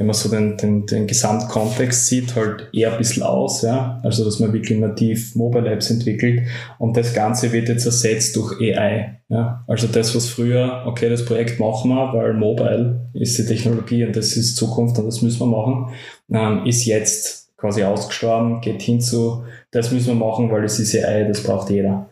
wenn 0.00 0.06
man 0.06 0.14
so 0.14 0.30
den, 0.30 0.56
den, 0.56 0.86
den 0.86 1.06
Gesamtkontext 1.06 2.06
sieht, 2.06 2.34
halt 2.34 2.70
eher 2.72 2.92
ein 2.92 2.96
bisschen 2.96 3.22
aus, 3.22 3.60
ja. 3.60 4.00
Also, 4.02 4.24
dass 4.24 4.40
man 4.40 4.50
wirklich 4.54 4.78
nativ 4.78 5.36
Mobile 5.36 5.70
Apps 5.70 5.90
entwickelt 5.90 6.48
und 6.78 6.96
das 6.96 7.12
Ganze 7.12 7.52
wird 7.52 7.68
jetzt 7.68 7.84
ersetzt 7.84 8.34
durch 8.34 8.58
AI, 8.60 9.20
ja. 9.28 9.62
Also 9.66 9.88
das, 9.88 10.16
was 10.16 10.30
früher, 10.30 10.84
okay, 10.86 11.10
das 11.10 11.26
Projekt 11.26 11.60
machen 11.60 11.90
wir, 11.90 12.14
weil 12.14 12.32
Mobile 12.32 13.10
ist 13.12 13.36
die 13.36 13.44
Technologie 13.44 14.06
und 14.06 14.16
das 14.16 14.38
ist 14.38 14.56
Zukunft 14.56 14.98
und 14.98 15.04
das 15.04 15.20
müssen 15.20 15.40
wir 15.40 15.46
machen, 15.46 15.94
ähm, 16.32 16.64
ist 16.64 16.86
jetzt 16.86 17.54
quasi 17.58 17.84
ausgestorben, 17.84 18.62
geht 18.62 18.80
hin 18.80 19.02
zu, 19.02 19.44
das 19.70 19.92
müssen 19.92 20.18
wir 20.18 20.26
machen, 20.26 20.50
weil 20.50 20.62
das 20.62 20.80
ist 20.80 20.96
AI, 20.96 21.24
das 21.24 21.42
braucht 21.42 21.68
jeder. 21.68 22.08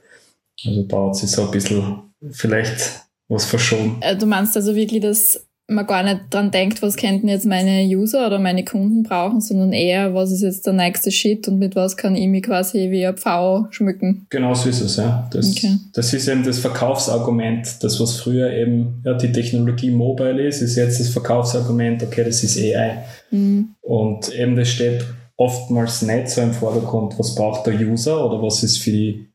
Also 0.67 0.83
da 0.83 1.07
hat 1.07 1.17
sich 1.17 1.31
so 1.31 1.47
ein 1.47 1.51
bisschen 1.51 2.03
vielleicht 2.31 3.08
was 3.29 3.45
verschoben. 3.45 3.97
Äh, 4.01 4.17
Du 4.17 4.27
meinst 4.27 4.57
also 4.57 4.75
wirklich, 4.75 5.01
dass 5.03 5.45
man 5.71 5.87
gar 5.87 6.03
nicht 6.03 6.21
dran 6.31 6.51
denkt, 6.51 6.81
was 6.81 6.97
könnten 6.97 7.29
jetzt 7.29 7.45
meine 7.45 7.83
User 7.87 8.27
oder 8.27 8.39
meine 8.39 8.65
Kunden 8.65 9.03
brauchen, 9.03 9.43
sondern 9.43 9.75
eher, 9.75 10.15
was 10.15 10.33
ist 10.33 10.41
jetzt 10.41 10.65
der 10.67 10.73
nächste 10.73 11.11
Shit 11.11 11.47
und 11.47 11.59
mit 11.59 11.77
was 11.77 11.99
kann 11.99 12.17
ich 12.17 12.27
mich 12.27 12.43
quasi 12.43 12.91
wie 12.91 13.07
ein 13.07 13.19
Pfau 13.19 13.67
schmücken. 13.71 14.27
Genau 14.31 14.55
so 14.55 14.71
ist 14.71 14.81
es, 14.81 14.97
ja. 14.97 15.29
Das, 15.31 15.51
Okay. 15.51 15.77
das 15.93 16.15
ist 16.15 16.27
eben 16.27 16.43
das 16.43 16.59
Verkaufsargument. 16.59 17.83
Das, 17.85 18.01
was 18.01 18.17
früher 18.17 18.51
eben 18.51 19.03
ja, 19.05 19.13
die 19.13 19.31
Technologie 19.31 19.91
mobile 19.91 20.43
ist, 20.47 20.63
ist 20.63 20.77
jetzt 20.77 21.01
das 21.01 21.11
Verkaufsargument, 21.11 22.03
okay, 22.03 22.25
das 22.25 22.43
ist 22.43 22.59
AI. 22.59 23.03
Mhm. 23.31 23.75
Und 23.83 24.35
eben 24.35 24.57
das 24.57 24.69
steht 24.71 25.05
oftmals 25.37 26.01
nicht 26.03 26.31
so 26.31 26.41
im 26.41 26.53
Vordergrund, 26.53 27.19
was 27.19 27.35
braucht 27.35 27.67
der 27.67 27.75
User 27.75 28.25
oder 28.25 28.43
was 28.43 28.63
ist 28.63 28.79
für 28.79 28.91
die, 28.91 29.28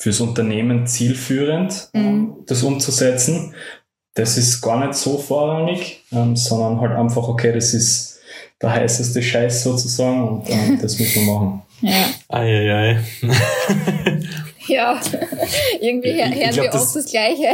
fürs 0.00 0.20
Unternehmen 0.20 0.86
zielführend, 0.86 1.90
Mhm. 1.92 2.00
ähm, 2.00 2.32
das 2.46 2.62
umzusetzen. 2.62 3.54
Das 4.14 4.36
ist 4.38 4.60
gar 4.60 4.84
nicht 4.84 4.94
so 4.94 5.18
vorrangig, 5.18 6.02
ähm, 6.10 6.34
sondern 6.34 6.80
halt 6.80 6.92
einfach, 6.92 7.28
okay, 7.28 7.52
das 7.52 7.74
ist 7.74 8.18
der 8.60 8.72
heißeste 8.72 9.22
Scheiß 9.22 9.62
sozusagen 9.62 10.26
und 10.26 10.50
ähm, 10.50 10.78
das 10.82 10.98
müssen 10.98 11.26
wir 11.26 11.32
machen. 11.32 11.62
Ja. 11.82 12.06
Eieiei. 12.28 12.98
Ja, 14.66 15.00
irgendwie 15.80 16.12
hören 16.12 16.32
Ich- 16.32 16.38
ich 16.42 16.50
glaub, 16.50 16.64
wir 16.66 16.70
das- 16.70 16.82
oft 16.82 16.96
das 16.96 17.10
Gleiche. 17.10 17.48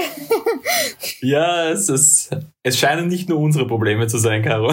Ja, 1.22 1.70
es, 1.70 1.88
es, 1.88 2.28
es 2.62 2.76
scheinen 2.78 3.08
nicht 3.08 3.28
nur 3.30 3.38
unsere 3.38 3.66
Probleme 3.66 4.06
zu 4.06 4.18
sein, 4.18 4.42
Caro. 4.42 4.70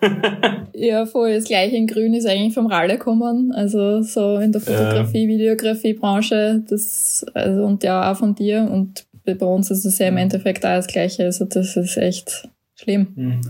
Ja, 0.78 1.06
voll. 1.06 1.32
Das 1.34 1.44
Gleiche 1.44 1.74
in 1.76 1.86
Grün 1.86 2.12
ist 2.12 2.26
eigentlich 2.26 2.52
vom 2.52 2.66
Ralle 2.66 2.98
gekommen. 2.98 3.50
Also 3.52 4.02
so 4.02 4.36
in 4.36 4.52
der 4.52 4.60
Fotografie, 4.60 5.26
Videografie-Branche. 5.26 6.62
Das, 6.68 7.24
also, 7.32 7.64
und 7.64 7.82
ja, 7.82 8.12
auch 8.12 8.16
von 8.16 8.34
dir. 8.34 8.68
Und 8.70 9.06
bei 9.24 9.46
uns 9.46 9.70
ist 9.70 9.86
es 9.86 9.98
ja 9.98 10.08
im 10.08 10.18
Endeffekt 10.18 10.66
auch 10.66 10.70
das 10.76 10.86
Gleiche. 10.86 11.24
Also 11.24 11.46
das 11.46 11.76
ist 11.76 11.96
echt 11.96 12.48
schlimm. 12.74 13.06
Mhm. 13.14 13.40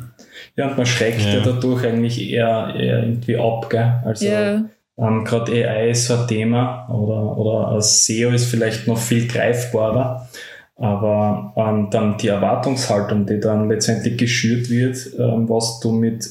Ja, 0.56 0.68
und 0.68 0.76
man 0.76 0.86
schreckt 0.86 1.20
ja, 1.20 1.38
Ja. 1.38 1.40
dadurch 1.44 1.84
eigentlich 1.84 2.30
eher, 2.30 2.74
eher 2.78 3.02
irgendwie 3.02 3.36
ab, 3.36 3.68
gell? 3.70 4.00
Also 4.04 4.24
ja, 4.26 4.64
ähm, 4.98 5.24
gerade 5.24 5.52
AI 5.52 5.90
ist 5.90 6.06
so 6.06 6.14
ein 6.14 6.28
Thema 6.28 6.88
oder, 6.88 7.36
oder 7.36 7.68
als 7.68 8.06
SEO 8.06 8.30
ist 8.30 8.46
vielleicht 8.46 8.86
noch 8.86 8.98
viel 8.98 9.26
greifbarer. 9.26 10.28
Aber 10.76 11.54
ähm, 11.56 11.88
dann 11.90 12.18
die 12.18 12.28
Erwartungshaltung, 12.28 13.26
die 13.26 13.40
dann 13.40 13.68
letztendlich 13.68 14.16
geschürt 14.16 14.70
wird, 14.70 14.96
ähm, 15.18 15.48
was 15.48 15.80
du 15.80 15.90
mit 15.90 16.24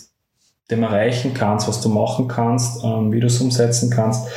dem 0.72 0.84
erreichen 0.84 1.34
kannst, 1.34 1.68
was 1.68 1.82
du 1.82 1.90
machen 1.90 2.28
kannst, 2.28 2.84
ähm, 2.84 3.12
wie 3.12 3.20
du 3.20 3.28
es 3.28 3.40
umsetzen 3.40 3.90
kannst, 3.90 4.28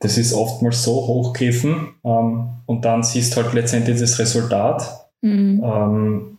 das 0.00 0.18
ist 0.18 0.32
oftmals 0.32 0.82
so 0.82 0.92
hochgriffen 0.92 1.94
ähm, 2.04 2.48
und 2.66 2.84
dann 2.84 3.02
siehst 3.02 3.36
halt 3.36 3.52
letztendlich 3.54 3.98
das 4.00 4.18
Resultat 4.18 5.08
mhm. 5.22 5.62
ähm, 5.64 6.38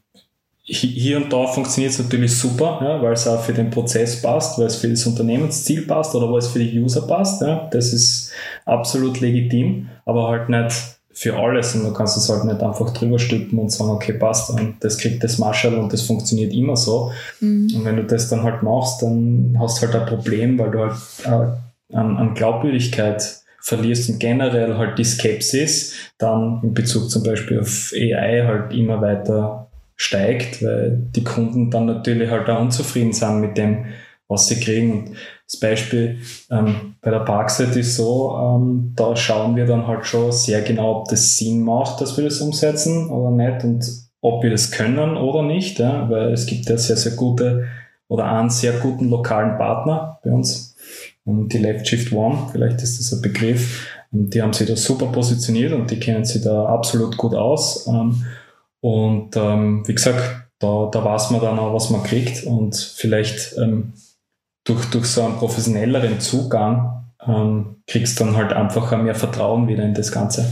hi- 0.66 0.88
hier 0.88 1.18
und 1.18 1.32
da 1.32 1.48
funktioniert 1.48 1.94
es 1.94 2.00
natürlich 2.00 2.38
super, 2.38 2.80
ja, 2.82 3.02
weil 3.02 3.14
es 3.14 3.28
auch 3.28 3.42
für 3.42 3.54
den 3.54 3.70
Prozess 3.70 4.22
passt, 4.22 4.60
weil 4.60 4.68
es 4.68 4.76
für 4.76 4.90
das 4.90 5.06
Unternehmensziel 5.06 5.88
passt 5.88 6.16
oder 6.16 6.32
weil 6.32 6.40
es 6.40 6.48
für 6.48 6.60
die 6.60 6.80
User 6.80 7.02
passt. 7.08 7.42
Ja. 7.42 7.68
Das 7.72 7.92
ist 7.94 8.32
absolut 8.66 9.20
legitim, 9.20 9.90
aber 10.06 10.28
halt 10.28 10.50
nicht 10.50 10.99
für 11.20 11.36
alles 11.36 11.76
und 11.76 11.84
du 11.84 11.92
kannst 11.92 12.16
es 12.16 12.30
halt 12.30 12.46
nicht 12.46 12.64
einfach 12.64 12.94
drüber 12.94 13.20
stülpen 13.20 13.60
und 13.60 13.74
sagen, 13.74 13.90
okay, 13.90 14.14
passt, 14.14 14.52
und 14.52 14.76
das 14.80 14.98
kriegt 14.98 15.22
das 15.22 15.38
Marshall 15.38 15.76
und 15.76 15.92
das 15.92 16.04
funktioniert 16.04 16.54
immer 16.54 16.78
so. 16.78 17.12
Mhm. 17.42 17.70
Und 17.76 17.84
wenn 17.84 17.98
du 17.98 18.06
das 18.06 18.30
dann 18.30 18.44
halt 18.44 18.64
machst, 18.64 19.02
dann 19.02 19.58
hast 19.60 19.84
du 19.84 19.88
halt 19.88 19.98
ein 19.98 20.06
Problem, 20.06 20.58
weil 20.58 20.72
du 20.72 20.80
halt 20.80 20.96
äh, 21.26 21.94
an, 21.94 22.16
an 22.16 22.34
Glaubwürdigkeit 22.36 23.22
verlierst 23.60 24.10
und 24.10 24.20
generell 24.20 24.78
halt 24.78 24.98
die 24.98 25.04
Skepsis 25.04 25.94
dann 26.18 26.62
in 26.64 26.74
Bezug 26.74 27.12
zum 27.12 27.22
Beispiel 27.24 27.60
auf 27.60 27.92
AI 27.94 28.46
halt 28.48 28.74
immer 28.74 29.02
weiter 29.02 29.68
steigt, 29.98 30.64
weil 30.64 31.02
die 31.14 31.26
Kunden 31.26 31.70
dann 31.70 31.86
natürlich 31.88 32.32
halt 32.32 32.48
auch 32.50 32.62
unzufrieden 32.62 33.12
sind 33.12 33.42
mit 33.42 33.58
dem, 33.58 33.88
was 34.30 34.48
sie 34.48 34.62
kriegen. 34.62 34.92
Und 34.92 35.18
das 35.50 35.60
Beispiel 35.60 36.20
ähm, 36.52 36.96
bei 37.02 37.10
der 37.10 37.22
Parkset 37.22 37.76
ist 37.76 37.96
so, 37.96 38.38
ähm, 38.38 38.94
da 38.96 39.16
schauen 39.16 39.56
wir 39.56 39.66
dann 39.66 39.88
halt 39.88 40.06
schon 40.06 40.32
sehr 40.32 40.62
genau, 40.62 41.00
ob 41.00 41.10
das 41.10 41.38
Sinn 41.38 41.64
macht, 41.64 42.02
dass 42.02 42.18
wir 42.18 42.24
das 42.24 42.40
umsetzen 42.40 43.10
oder 43.10 43.32
nicht 43.32 43.64
und 43.64 43.86
ob 44.22 44.44
wir 44.44 44.52
das 44.52 44.70
können 44.72 45.18
oder 45.18 45.42
nicht, 45.42 45.80
ja, 45.80 46.10
weil 46.10 46.34
es 46.34 46.46
gibt 46.46 46.70
ja 46.70 46.78
sehr, 46.78 46.98
sehr 46.98 47.14
gute 47.14 47.66
oder 48.08 48.26
einen 48.26 48.50
sehr 48.50 48.74
guten 48.74 49.10
lokalen 49.10 49.58
Partner 49.58 50.20
bei 50.24 50.32
uns, 50.32 50.76
ähm, 51.26 51.50
die 51.50 51.58
Left 51.58 51.88
Shift 51.88 52.14
One, 52.14 52.50
vielleicht 52.52 52.84
ist 52.84 53.00
das 53.00 53.12
ein 53.14 53.22
Begriff, 53.22 53.88
und 54.12 54.34
die 54.34 54.42
haben 54.42 54.54
sich 54.54 54.68
da 54.68 54.76
super 54.76 55.08
positioniert 55.08 55.74
und 55.74 55.92
die 55.92 56.00
kennen 56.00 56.26
sich 56.26 56.42
da 56.42 56.66
absolut 56.66 57.18
gut 57.18 57.36
aus. 57.36 57.88
Ähm, 57.88 58.26
und 58.82 59.36
ähm, 59.36 59.88
wie 59.88 59.94
gesagt, 59.94 60.48
da, 60.60 60.90
da 60.92 61.04
weiß 61.04 61.32
man 61.32 61.42
dann 61.42 61.60
auch, 61.60 61.74
was 61.74 61.90
man 61.90 62.04
kriegt 62.04 62.44
und 62.44 62.76
vielleicht 62.76 63.58
ähm, 63.58 63.94
durch, 64.70 64.86
durch 64.86 65.06
so 65.06 65.24
einen 65.24 65.38
professionelleren 65.38 66.20
Zugang 66.20 67.06
ähm, 67.28 67.78
kriegst 67.88 68.20
du 68.20 68.26
dann 68.26 68.38
halt 68.38 68.54
einfach 68.54 68.96
mehr 69.02 69.16
Vertrauen 69.16 69.68
wieder 69.68 69.84
in 69.84 69.94
das 69.94 70.12
Ganze. 70.12 70.46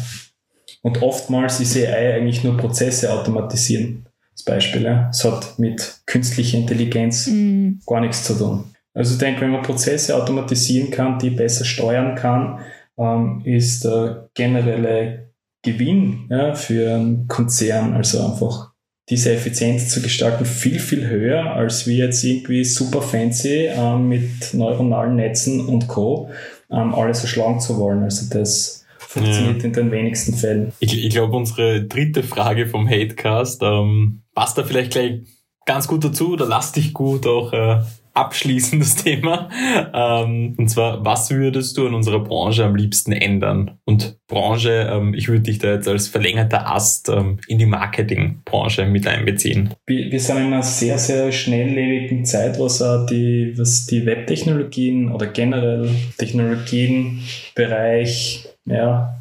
Und 0.81 1.01
oftmals 1.01 1.59
ist 1.59 1.77
AI 1.77 2.15
eigentlich 2.15 2.43
nur 2.43 2.57
Prozesse 2.57 3.11
automatisieren. 3.11 4.05
Das 4.33 4.43
Beispiel, 4.43 4.83
ja. 4.83 5.09
Es 5.09 5.23
hat 5.23 5.57
mit 5.57 6.01
künstlicher 6.05 6.57
Intelligenz 6.57 7.27
Mhm. 7.27 7.79
gar 7.85 8.01
nichts 8.01 8.23
zu 8.23 8.33
tun. 8.35 8.65
Also 8.93 9.13
ich 9.13 9.19
denke, 9.19 9.41
wenn 9.41 9.51
man 9.51 9.61
Prozesse 9.61 10.15
automatisieren 10.15 10.91
kann, 10.91 11.19
die 11.19 11.29
besser 11.29 11.65
steuern 11.65 12.15
kann, 12.15 12.59
ähm, 12.97 13.41
ist 13.45 13.83
der 13.85 14.29
generelle 14.33 15.29
Gewinn 15.63 16.27
ja, 16.29 16.55
für 16.55 16.95
einen 16.95 17.27
Konzern, 17.27 17.93
also 17.93 18.25
einfach 18.25 18.66
diese 19.09 19.31
Effizienz 19.33 19.89
zu 19.89 20.01
gestalten, 20.01 20.45
viel, 20.45 20.79
viel 20.79 21.07
höher, 21.07 21.53
als 21.53 21.87
wir 21.87 21.95
jetzt 21.95 22.23
irgendwie 22.23 22.65
super 22.65 23.01
fancy 23.01 23.67
ähm, 23.67 24.09
mit 24.09 24.53
neuronalen 24.53 25.15
Netzen 25.15 25.65
und 25.65 25.87
Co. 25.87 26.29
Ähm, 26.69 26.93
alles 26.93 27.21
erschlagen 27.21 27.59
zu 27.61 27.77
wollen. 27.77 28.03
Also 28.03 28.25
das 28.29 28.85
funktioniert 28.97 29.63
in 29.63 29.71
den 29.71 29.91
wenigsten 29.91 30.33
Fällen. 30.33 30.73
Ich, 30.79 31.05
ich 31.05 31.09
glaube, 31.09 31.35
unsere 31.37 31.83
dritte 31.83 32.23
Frage 32.23 32.67
vom 32.67 32.87
Hatecast 32.87 33.63
ähm, 33.63 34.23
passt 34.35 34.57
da 34.57 34.63
vielleicht 34.63 34.91
gleich 34.91 35.21
ganz 35.65 35.87
gut 35.87 36.03
dazu 36.03 36.33
oder 36.33 36.45
lass 36.45 36.73
dich 36.73 36.93
gut 36.93 37.25
auch 37.25 37.53
äh, 37.53 37.79
abschließen, 38.17 38.79
das 38.79 38.95
Thema. 39.03 39.49
Ähm, 39.93 40.55
und 40.57 40.69
zwar, 40.69 41.05
was 41.05 41.29
würdest 41.31 41.77
du 41.77 41.87
in 41.87 41.93
unserer 41.93 42.19
Branche 42.19 42.65
am 42.65 42.75
liebsten 42.75 43.11
ändern? 43.11 43.77
Und 43.85 44.17
Branche, 44.27 44.89
ähm, 44.91 45.13
ich 45.13 45.27
würde 45.27 45.43
dich 45.43 45.59
da 45.59 45.73
jetzt 45.73 45.87
als 45.87 46.07
verlängerter 46.07 46.67
Ast 46.69 47.09
ähm, 47.09 47.39
in 47.47 47.59
die 47.59 47.65
Marketingbranche 47.65 48.85
mit 48.85 49.07
einbeziehen. 49.07 49.73
Wir, 49.85 50.11
wir 50.11 50.19
sind 50.19 50.37
in 50.37 50.47
einer 50.47 50.63
sehr, 50.63 50.97
sehr 50.97 51.31
schnelllebigen 51.31 52.25
Zeit, 52.25 52.59
was 52.59 52.83
die, 53.09 53.53
was 53.57 53.85
die 53.85 54.05
Webtechnologien 54.05 55.11
oder 55.11 55.27
generell 55.27 55.89
Technologienbereich, 56.17 58.47
ja, 58.65 59.13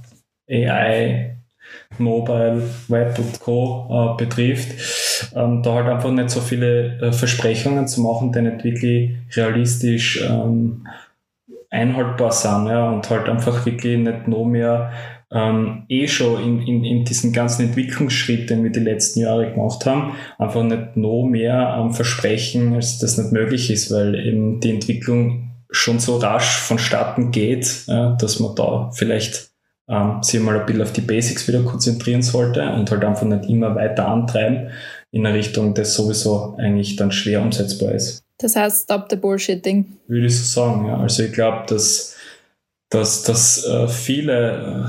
AI, 0.48 1.36
Mobile, 1.98 2.62
Web 2.88 3.18
und 3.18 3.40
Co. 3.40 3.88
Äh, 3.90 4.16
betrifft, 4.22 4.72
ähm, 5.34 5.62
da 5.62 5.74
halt 5.74 5.86
einfach 5.86 6.10
nicht 6.10 6.30
so 6.30 6.40
viele 6.40 6.98
äh, 7.00 7.12
Versprechungen 7.12 7.86
zu 7.86 8.00
machen, 8.00 8.32
die 8.32 8.42
nicht 8.42 8.64
wirklich 8.64 9.16
realistisch 9.34 10.22
ähm, 10.22 10.86
einhaltbar 11.70 12.32
sind, 12.32 12.68
ja, 12.68 12.90
und 12.90 13.08
halt 13.10 13.28
einfach 13.28 13.66
wirklich 13.66 13.98
nicht 13.98 14.28
noch 14.28 14.44
mehr 14.44 14.92
ähm, 15.32 15.84
eh 15.88 16.06
schon 16.06 16.42
in, 16.42 16.62
in, 16.62 16.84
in 16.84 17.04
diesen 17.04 17.32
ganzen 17.32 17.66
Entwicklungsschritt, 17.66 18.48
den 18.48 18.62
wir 18.62 18.70
die 18.70 18.80
letzten 18.80 19.20
Jahre 19.20 19.50
gemacht 19.50 19.84
haben, 19.84 20.14
einfach 20.38 20.62
nicht 20.62 20.96
noch 20.96 21.24
mehr 21.24 21.76
ähm, 21.78 21.92
versprechen, 21.92 22.74
als 22.74 22.98
das 22.98 23.18
nicht 23.18 23.32
möglich 23.32 23.70
ist, 23.70 23.92
weil 23.92 24.14
eben 24.14 24.60
die 24.60 24.70
Entwicklung 24.70 25.50
schon 25.70 25.98
so 25.98 26.18
rasch 26.18 26.58
vonstatten 26.58 27.32
geht, 27.32 27.84
ja, 27.88 28.16
dass 28.20 28.38
man 28.38 28.54
da 28.54 28.90
vielleicht 28.94 29.50
ähm, 29.88 30.22
sich 30.22 30.40
mal 30.40 30.58
ein 30.58 30.66
bisschen 30.66 30.82
auf 30.82 30.92
die 30.92 31.00
Basics 31.00 31.48
wieder 31.48 31.62
konzentrieren 31.62 32.22
sollte 32.22 32.62
und 32.72 32.90
halt 32.90 33.04
einfach 33.04 33.26
nicht 33.26 33.48
immer 33.48 33.74
weiter 33.74 34.08
antreiben 34.08 34.70
in 35.12 35.26
eine 35.26 35.36
Richtung, 35.36 35.74
das 35.74 35.94
sowieso 35.94 36.56
eigentlich 36.58 36.96
dann 36.96 37.12
schwer 37.12 37.42
umsetzbar 37.42 37.92
ist 37.92 38.22
Das 38.38 38.56
heißt, 38.56 38.84
stop 38.84 39.06
the 39.10 39.16
bullshitting. 39.16 39.98
würde 40.06 40.26
ich 40.26 40.38
so 40.38 40.60
sagen. 40.60 40.86
Ja. 40.86 40.98
Also 40.98 41.22
ich 41.22 41.32
glaube, 41.32 41.64
dass, 41.68 42.16
dass, 42.90 43.22
dass 43.22 43.64
äh, 43.64 43.88
viele 43.88 44.88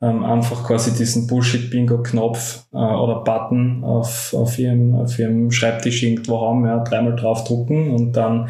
äh, 0.00 0.06
ähm, 0.06 0.22
einfach 0.24 0.64
quasi 0.64 0.92
diesen 0.92 1.26
Bullshit-Bingo-Knopf 1.26 2.66
äh, 2.72 2.76
oder 2.76 3.22
Button 3.24 3.82
auf, 3.84 4.34
auf, 4.34 4.58
ihrem, 4.58 4.94
auf 4.94 5.18
ihrem 5.18 5.50
Schreibtisch 5.50 6.02
irgendwo 6.02 6.40
haben, 6.40 6.66
ja, 6.66 6.82
dreimal 6.84 7.16
draufdrucken 7.16 7.90
und 7.90 8.12
dann 8.12 8.48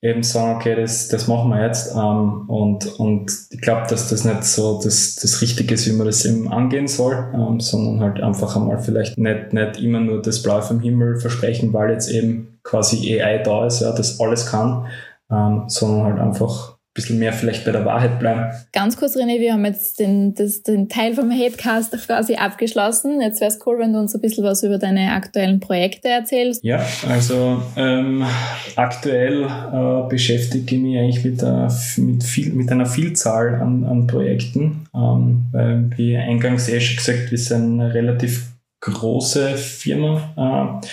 eben 0.00 0.22
sagen, 0.22 0.56
okay, 0.56 0.76
das, 0.76 1.08
das 1.08 1.26
machen 1.26 1.50
wir 1.50 1.64
jetzt. 1.64 1.94
Ähm, 1.94 2.48
und, 2.48 2.86
und 2.98 3.32
ich 3.50 3.60
glaube, 3.60 3.86
dass 3.88 4.08
das 4.08 4.24
nicht 4.24 4.44
so 4.44 4.80
das, 4.82 5.16
das 5.16 5.42
Richtige 5.42 5.74
ist, 5.74 5.88
wie 5.88 5.92
man 5.92 6.06
das 6.06 6.24
eben 6.24 6.50
angehen 6.52 6.86
soll, 6.86 7.32
ähm, 7.34 7.60
sondern 7.60 8.00
halt 8.00 8.22
einfach 8.22 8.54
einmal 8.56 8.78
vielleicht 8.78 9.18
nicht, 9.18 9.52
nicht 9.52 9.80
immer 9.80 10.00
nur 10.00 10.22
das 10.22 10.42
Blaue 10.42 10.62
vom 10.62 10.80
Himmel 10.80 11.18
versprechen, 11.18 11.72
weil 11.72 11.90
jetzt 11.90 12.08
eben 12.08 12.58
quasi 12.62 13.20
AI 13.20 13.38
da 13.38 13.66
ist, 13.66 13.80
ja, 13.80 13.92
das 13.92 14.20
alles 14.20 14.46
kann, 14.46 14.86
ähm, 15.30 15.64
sondern 15.66 16.04
halt 16.04 16.20
einfach 16.20 16.74
ein 16.74 16.77
bisschen 16.94 17.18
mehr 17.18 17.32
vielleicht 17.32 17.64
bei 17.64 17.70
der 17.70 17.84
Wahrheit 17.84 18.18
bleiben. 18.18 18.52
Ganz 18.72 18.96
kurz, 18.96 19.16
René, 19.16 19.38
wir 19.38 19.52
haben 19.52 19.64
jetzt 19.64 20.00
den, 20.00 20.34
das, 20.34 20.62
den 20.62 20.88
Teil 20.88 21.14
vom 21.14 21.30
Hatecast 21.30 21.92
quasi 22.06 22.34
abgeschlossen. 22.34 23.20
Jetzt 23.20 23.40
wäre 23.40 23.50
es 23.50 23.60
cool, 23.66 23.78
wenn 23.78 23.92
du 23.92 24.00
uns 24.00 24.14
ein 24.14 24.20
bisschen 24.20 24.44
was 24.44 24.62
über 24.64 24.78
deine 24.78 25.12
aktuellen 25.12 25.60
Projekte 25.60 26.08
erzählst. 26.08 26.64
Ja, 26.64 26.84
also 27.08 27.62
ähm, 27.76 28.24
aktuell 28.74 29.44
äh, 29.44 30.08
beschäftige 30.08 30.74
ich 30.74 30.82
mich 30.82 30.98
eigentlich 30.98 31.24
mit, 31.24 31.40
der, 31.40 31.72
mit, 31.98 32.24
viel, 32.24 32.52
mit 32.52 32.70
einer 32.72 32.86
Vielzahl 32.86 33.54
an, 33.56 33.84
an 33.84 34.06
Projekten. 34.06 34.86
Ähm, 34.94 35.46
weil, 35.52 35.90
wie 35.96 36.16
eingangs 36.16 36.68
eh 36.68 36.80
schon 36.80 36.96
gesagt, 36.96 37.30
wir 37.30 37.38
sind 37.38 37.80
eine 37.80 37.94
relativ 37.94 38.46
große 38.80 39.56
Firma 39.56 40.80
äh, 40.82 40.86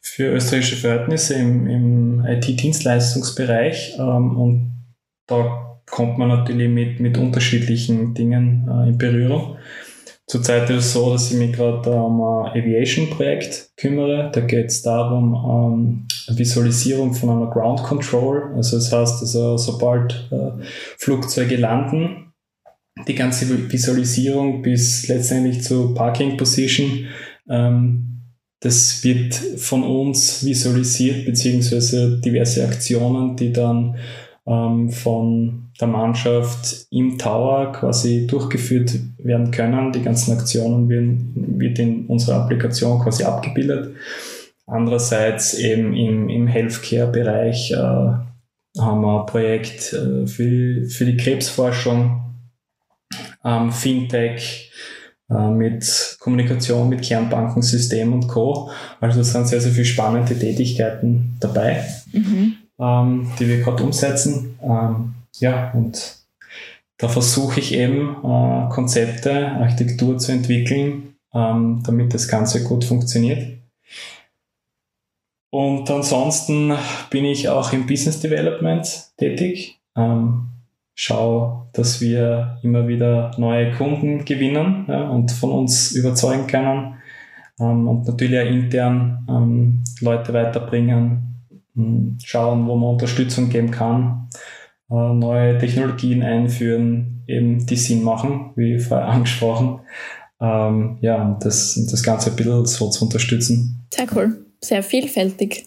für 0.00 0.32
österreichische 0.32 0.76
Verhältnisse 0.76 1.34
im, 1.34 1.66
im 1.66 2.24
IT-Dienstleistungsbereich 2.26 3.96
ähm, 3.98 4.36
und 4.36 4.71
da 5.26 5.80
kommt 5.90 6.18
man 6.18 6.28
natürlich 6.28 6.70
mit, 6.70 7.00
mit 7.00 7.18
unterschiedlichen 7.18 8.14
Dingen 8.14 8.68
äh, 8.68 8.88
in 8.88 8.98
Berührung. 8.98 9.56
Zurzeit 10.26 10.70
ist 10.70 10.86
es 10.86 10.92
so, 10.92 11.12
dass 11.12 11.30
ich 11.30 11.38
mich 11.38 11.52
gerade 11.52 11.90
um 11.90 12.22
ein 12.22 12.52
Aviation-Projekt 12.52 13.72
kümmere. 13.76 14.30
Da 14.32 14.40
geht 14.40 14.66
es 14.66 14.80
darum, 14.82 15.34
ähm, 15.34 16.36
Visualisierung 16.38 17.12
von 17.12 17.28
einer 17.28 17.50
Ground 17.50 17.82
Control. 17.82 18.52
Also 18.54 18.76
das 18.76 18.92
heißt, 18.92 19.20
also, 19.20 19.56
sobald 19.56 20.28
äh, 20.30 20.64
Flugzeuge 20.96 21.56
landen, 21.56 22.32
die 23.06 23.14
ganze 23.14 23.70
Visualisierung 23.70 24.62
bis 24.62 25.08
letztendlich 25.08 25.62
zur 25.62 25.94
Parking 25.94 26.36
Position, 26.36 27.08
ähm, 27.50 28.12
das 28.60 29.02
wird 29.02 29.34
von 29.34 29.82
uns 29.82 30.46
visualisiert, 30.46 31.26
beziehungsweise 31.26 32.20
diverse 32.20 32.64
Aktionen, 32.64 33.36
die 33.36 33.52
dann 33.52 33.96
ähm, 34.46 34.90
von 34.90 35.70
der 35.80 35.88
Mannschaft 35.88 36.86
im 36.90 37.18
Tower 37.18 37.72
quasi 37.72 38.26
durchgeführt 38.26 38.98
werden 39.18 39.50
können. 39.50 39.92
Die 39.92 40.02
ganzen 40.02 40.32
Aktionen 40.32 40.88
werden, 40.88 41.58
wird 41.58 41.78
in 41.78 42.06
unserer 42.06 42.42
Applikation 42.42 43.00
quasi 43.00 43.24
abgebildet. 43.24 43.94
Andererseits 44.66 45.54
eben 45.54 45.94
im, 45.94 46.28
im 46.28 46.46
Healthcare-Bereich 46.46 47.72
äh, 47.72 47.76
haben 47.76 49.00
wir 49.02 49.20
ein 49.20 49.26
Projekt 49.26 49.92
äh, 49.92 50.26
für, 50.26 50.86
für 50.86 51.04
die 51.04 51.16
Krebsforschung, 51.16 52.20
ähm, 53.44 53.70
Fintech, 53.72 54.72
äh, 55.30 55.50
mit 55.50 56.16
Kommunikation, 56.20 56.88
mit 56.88 57.02
Kernbankensystem 57.02 58.12
und 58.12 58.28
Co. 58.28 58.70
Also 59.00 59.20
es 59.20 59.32
sind 59.32 59.48
sehr, 59.48 59.60
sehr 59.60 59.72
viele 59.72 59.84
spannende 59.84 60.38
Tätigkeiten 60.38 61.36
dabei, 61.40 61.84
mhm. 62.12 62.54
Ähm, 62.78 63.30
die 63.38 63.48
wir 63.48 63.60
gerade 63.60 63.82
umsetzen. 63.82 64.58
Ähm, 64.62 65.14
ja, 65.38 65.70
und 65.72 66.18
da 66.98 67.08
versuche 67.08 67.60
ich 67.60 67.74
eben 67.74 68.16
äh, 68.24 68.68
Konzepte, 68.70 69.48
Architektur 69.48 70.18
zu 70.18 70.32
entwickeln, 70.32 71.14
ähm, 71.34 71.82
damit 71.84 72.14
das 72.14 72.28
Ganze 72.28 72.64
gut 72.64 72.84
funktioniert. 72.84 73.58
Und 75.50 75.90
ansonsten 75.90 76.72
bin 77.10 77.24
ich 77.24 77.48
auch 77.48 77.72
im 77.72 77.86
Business 77.86 78.20
Development 78.20 78.86
tätig. 79.18 79.80
Ähm, 79.96 80.48
schau, 80.94 81.68
dass 81.72 82.00
wir 82.00 82.58
immer 82.62 82.88
wieder 82.88 83.32
neue 83.36 83.72
Kunden 83.72 84.24
gewinnen 84.24 84.86
ja, 84.88 85.08
und 85.08 85.30
von 85.32 85.50
uns 85.50 85.92
überzeugen 85.92 86.46
können 86.46 86.94
ähm, 87.60 87.88
und 87.88 88.06
natürlich 88.06 88.38
auch 88.38 88.50
intern 88.50 89.26
ähm, 89.28 89.84
Leute 90.00 90.32
weiterbringen, 90.32 91.31
schauen, 92.24 92.66
wo 92.66 92.76
man 92.76 92.90
Unterstützung 92.90 93.48
geben 93.48 93.70
kann, 93.70 94.28
äh, 94.90 94.94
neue 94.94 95.58
Technologien 95.58 96.22
einführen, 96.22 97.24
eben 97.26 97.66
die 97.66 97.76
Sinn 97.76 98.02
machen, 98.02 98.52
wie 98.56 98.78
vorher 98.78 99.08
angesprochen. 99.08 99.80
Ähm, 100.40 100.98
ja, 101.00 101.22
und 101.22 101.44
das, 101.44 101.80
das 101.90 102.02
Ganze 102.02 102.30
ein 102.30 102.36
bisschen 102.36 102.66
so 102.66 102.90
zu 102.90 103.04
unterstützen. 103.04 103.86
Sehr 103.94 104.06
cool, 104.14 104.44
sehr 104.60 104.82
vielfältig. 104.82 105.66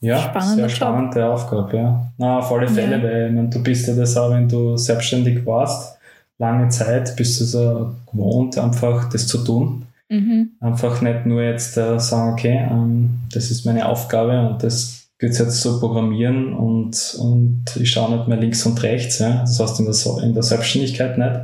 Ja, 0.00 0.18
Spannender 0.18 0.68
sehr 0.68 0.68
spannende 0.68 1.20
Job. 1.20 1.30
Aufgabe, 1.30 1.76
ja. 1.76 2.12
Na, 2.18 2.38
auf 2.40 2.52
alle 2.52 2.68
Fälle, 2.68 2.98
ja. 2.98 3.02
weil 3.02 3.32
meine, 3.32 3.48
du 3.48 3.62
bist 3.62 3.88
ja 3.88 3.94
das 3.94 4.16
auch, 4.16 4.30
wenn 4.30 4.48
du 4.48 4.76
selbstständig 4.76 5.46
warst, 5.46 5.96
lange 6.38 6.68
Zeit 6.68 7.16
bist 7.16 7.40
du 7.40 7.44
so 7.44 7.94
gewohnt, 8.10 8.58
einfach 8.58 9.08
das 9.08 9.26
zu 9.26 9.42
tun. 9.42 9.86
Mhm. 10.14 10.50
Einfach 10.60 11.00
nicht 11.02 11.26
nur 11.26 11.42
jetzt 11.42 11.76
äh, 11.76 11.98
sagen, 11.98 12.32
okay, 12.32 12.68
ähm, 12.70 13.20
das 13.32 13.50
ist 13.50 13.66
meine 13.66 13.88
Aufgabe 13.88 14.48
und 14.48 14.62
das 14.62 15.08
geht 15.18 15.38
jetzt 15.38 15.60
zu 15.60 15.80
programmieren 15.80 16.54
und, 16.54 17.16
und 17.18 17.64
ich 17.76 17.90
schaue 17.90 18.16
nicht 18.16 18.28
mehr 18.28 18.38
links 18.38 18.64
und 18.66 18.82
rechts. 18.82 19.18
Ja. 19.18 19.40
Das 19.40 19.58
heißt 19.58 19.80
in 19.80 19.86
der, 19.86 20.22
in 20.22 20.34
der 20.34 20.42
Selbstständigkeit 20.42 21.18
nicht. 21.18 21.40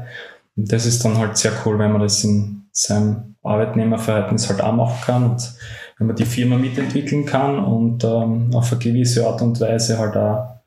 Und 0.56 0.72
das 0.72 0.86
ist 0.86 1.04
dann 1.04 1.18
halt 1.18 1.36
sehr 1.36 1.52
cool, 1.64 1.78
wenn 1.78 1.92
man 1.92 2.02
das 2.02 2.22
in 2.22 2.62
seinem 2.72 3.34
Arbeitnehmerverhältnis 3.42 4.48
halt 4.48 4.60
auch 4.60 4.72
machen 4.72 4.98
kann 5.04 5.30
und 5.30 5.52
wenn 5.98 6.06
man 6.06 6.16
die 6.16 6.24
Firma 6.24 6.56
mitentwickeln 6.56 7.26
kann 7.26 7.58
und 7.58 8.04
ähm, 8.04 8.50
auf 8.54 8.72
eine 8.72 8.80
gewisse 8.80 9.26
Art 9.26 9.42
und 9.42 9.60
Weise 9.60 9.98
halt 9.98 10.16
auch 10.16 10.60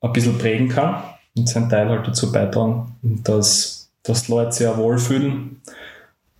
ein 0.00 0.12
bisschen 0.12 0.38
prägen 0.38 0.68
kann 0.68 1.02
und 1.36 1.48
seinen 1.48 1.68
Teil 1.68 1.88
halt 1.88 2.06
dazu 2.06 2.30
beitragen, 2.30 2.96
dass, 3.24 3.90
dass 4.02 4.28
Leute 4.28 4.52
sich 4.52 4.66
auch 4.66 4.78
wohlfühlen 4.78 5.60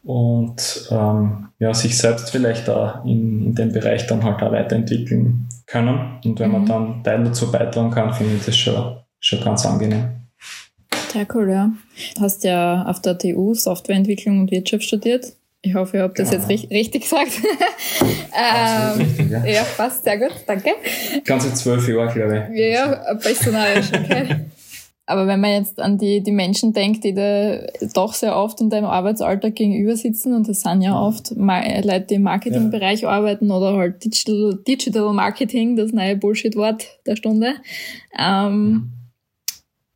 und 0.05 0.89
ähm, 0.91 1.49
ja, 1.59 1.75
sich 1.75 1.97
selbst 1.99 2.31
vielleicht 2.31 2.69
auch 2.69 3.05
in, 3.05 3.45
in 3.47 3.55
dem 3.55 3.73
Bereich 3.73 4.07
dann 4.07 4.23
halt 4.23 4.43
auch 4.43 4.53
weiterentwickeln 4.53 5.49
können. 5.67 6.19
Und 6.25 6.39
wenn 6.41 6.49
mhm. 6.49 6.53
man 6.53 6.67
dann 6.67 7.05
Teil 7.05 7.25
dazu 7.25 7.51
beitragen 7.51 7.91
kann, 7.91 8.13
finde 8.13 8.37
ich 8.37 8.45
das 8.45 8.57
schon, 8.57 8.97
schon 9.21 9.43
ganz 9.43 9.67
angenehm. 9.67 10.09
Sehr 11.13 11.27
cool, 11.35 11.51
ja. 11.51 11.71
Du 12.17 12.21
hast 12.23 12.45
ja 12.45 12.85
auf 12.85 13.01
der 13.01 13.19
TU 13.19 13.55
Softwareentwicklung 13.55 14.41
und 14.41 14.51
Wirtschaft 14.51 14.85
studiert. 14.85 15.33
Ich 15.61 15.75
hoffe, 15.75 15.97
ihr 15.97 16.03
habt 16.05 16.19
das 16.19 16.31
jetzt 16.31 16.49
richtig, 16.49 16.71
richtig 16.71 17.03
gesagt. 17.03 17.33
ähm, 18.03 18.99
richtig, 19.01 19.31
ja. 19.31 19.45
ja, 19.45 19.63
passt, 19.77 20.05
sehr 20.05 20.19
gut, 20.19 20.33
danke. 20.47 20.71
Ganze 21.25 21.53
zwölf 21.55 21.89
Jahre, 21.89 22.13
glaube 22.13 22.47
ich. 22.53 22.59
Ja, 22.73 23.15
personalisch, 23.15 23.91
okay. 23.93 24.47
Aber 25.09 25.27
wenn 25.27 25.41
man 25.41 25.53
jetzt 25.53 25.81
an 25.81 25.97
die, 25.97 26.23
die 26.23 26.33
Menschen 26.33 26.75
denkt, 26.75 27.03
die 27.03 27.15
da 27.15 27.61
doch 27.95 28.13
sehr 28.13 28.37
oft 28.37 28.61
in 28.61 28.69
deinem 28.69 28.85
Arbeitsalltag 28.85 29.55
gegenüber 29.55 29.97
sitzen, 29.97 30.35
und 30.35 30.47
das 30.47 30.61
sind 30.61 30.83
ja 30.83 31.01
oft 31.01 31.31
Leute, 31.31 32.07
die 32.11 32.17
im 32.17 32.25
Marketingbereich 32.25 33.01
ja. 33.01 33.09
arbeiten 33.09 33.51
oder 33.51 33.75
halt 33.75 34.05
Digital, 34.05 34.59
Digital 34.69 35.15
Marketing, 35.15 35.77
das 35.77 35.93
neue 35.93 36.15
Bullshit-Wort 36.15 37.01
der 37.07 37.17
Stunde. 37.17 37.55
Ähm, 38.19 38.91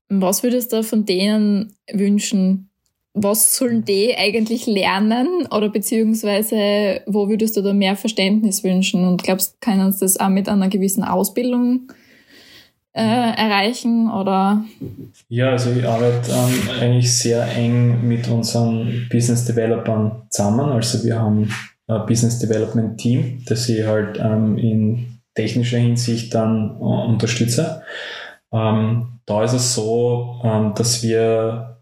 mhm. 0.09 0.23
Was 0.23 0.43
würdest 0.43 0.73
du 0.73 0.83
von 0.83 1.05
denen 1.05 1.75
wünschen, 1.93 2.71
was 3.13 3.55
sollen 3.55 3.85
die 3.85 4.17
eigentlich 4.17 4.65
lernen 4.65 5.47
oder 5.55 5.69
beziehungsweise 5.69 7.03
wo 7.05 7.29
würdest 7.29 7.59
du 7.59 7.61
da 7.61 7.75
mehr 7.75 7.97
Verständnis 7.97 8.65
wünschen 8.65 9.07
und 9.07 9.23
glaubst, 9.23 9.61
können 9.61 9.93
sie 9.93 10.01
das 10.01 10.19
auch 10.19 10.31
mit 10.31 10.49
einer 10.49 10.71
gewissen 10.71 11.05
Ausbildung 11.05 11.93
äh, 12.95 13.03
erreichen 13.03 14.11
oder? 14.11 14.65
Ja, 15.29 15.51
also 15.51 15.71
ich 15.71 15.87
arbeite 15.87 16.31
ähm, 16.31 16.81
eigentlich 16.81 17.17
sehr 17.17 17.47
eng 17.57 18.07
mit 18.07 18.29
unseren 18.29 19.09
Business 19.11 19.45
Developern 19.47 20.23
zusammen. 20.31 20.71
Also 20.71 21.03
wir 21.05 21.19
haben 21.19 21.51
ein 21.89 22.07
Business 22.07 22.39
Development 22.39 22.99
Team, 22.99 23.43
das 23.47 23.69
ich 23.69 23.87
halt 23.87 24.19
ähm, 24.23 24.59
in 24.59 25.19
technischer 25.35 25.79
Hinsicht 25.79 26.35
dann 26.35 26.77
äh, 26.79 26.83
unterstütze. 26.83 27.83
Ähm, 28.53 29.21
da 29.25 29.45
ist 29.45 29.55
es 29.55 29.75
so, 29.75 30.41
ähm, 30.45 30.75
dass 30.75 31.03
wir 31.03 31.79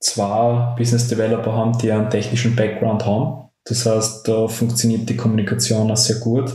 zwei 0.00 0.74
Business 0.78 1.08
Developer 1.08 1.52
haben, 1.52 1.76
die 1.78 1.90
einen 1.90 2.10
technischen 2.10 2.54
Background 2.54 3.04
haben. 3.04 3.48
Das 3.64 3.84
heißt, 3.84 4.28
da 4.28 4.46
funktioniert 4.46 5.08
die 5.08 5.16
Kommunikation 5.16 5.90
auch 5.90 5.96
sehr 5.96 6.20
gut. 6.20 6.52